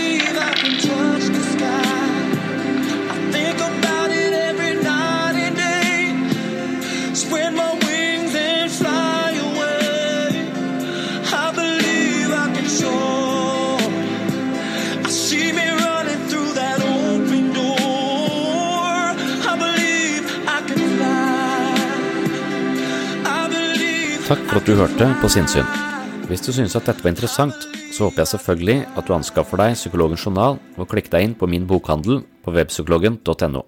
[24.29, 25.65] Takk for at du hørte på Sinnsyn.
[26.29, 29.73] Hvis du synes at dette var interessant, så håper jeg selvfølgelig at du anskaffer deg
[29.73, 33.63] Psykologens journal og klikker deg inn på min bokhandel på webpsykologen.no.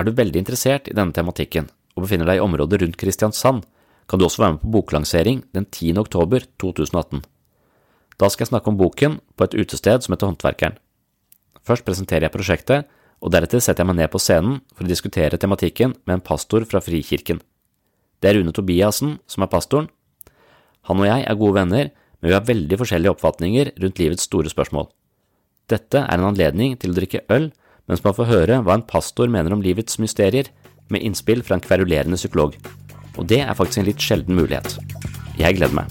[0.00, 3.66] Er du veldig interessert i denne tematikken og befinner deg i området rundt Kristiansand,
[4.08, 5.92] kan du også være med på boklansering den 10.
[6.00, 7.20] oktober 2018.
[8.16, 10.80] Da skal jeg snakke om boken på et utested som heter Håndverkeren.
[11.60, 12.88] Først presenterer jeg prosjektet,
[13.20, 16.64] og deretter setter jeg meg ned på scenen for å diskutere tematikken med en pastor
[16.64, 17.44] fra Frikirken.
[18.20, 19.88] Det er Rune Tobiassen som er pastoren.
[20.88, 21.90] Han og jeg er gode venner,
[22.20, 24.90] men vi har veldig forskjellige oppfatninger rundt livets store spørsmål.
[25.70, 27.50] Dette er en anledning til å drikke øl
[27.90, 30.46] mens man får høre hva en pastor mener om livets mysterier,
[30.90, 32.56] med innspill fra en kverulerende psykolog.
[33.18, 34.78] Og det er faktisk en litt sjelden mulighet.
[35.38, 35.90] Jeg gleder meg.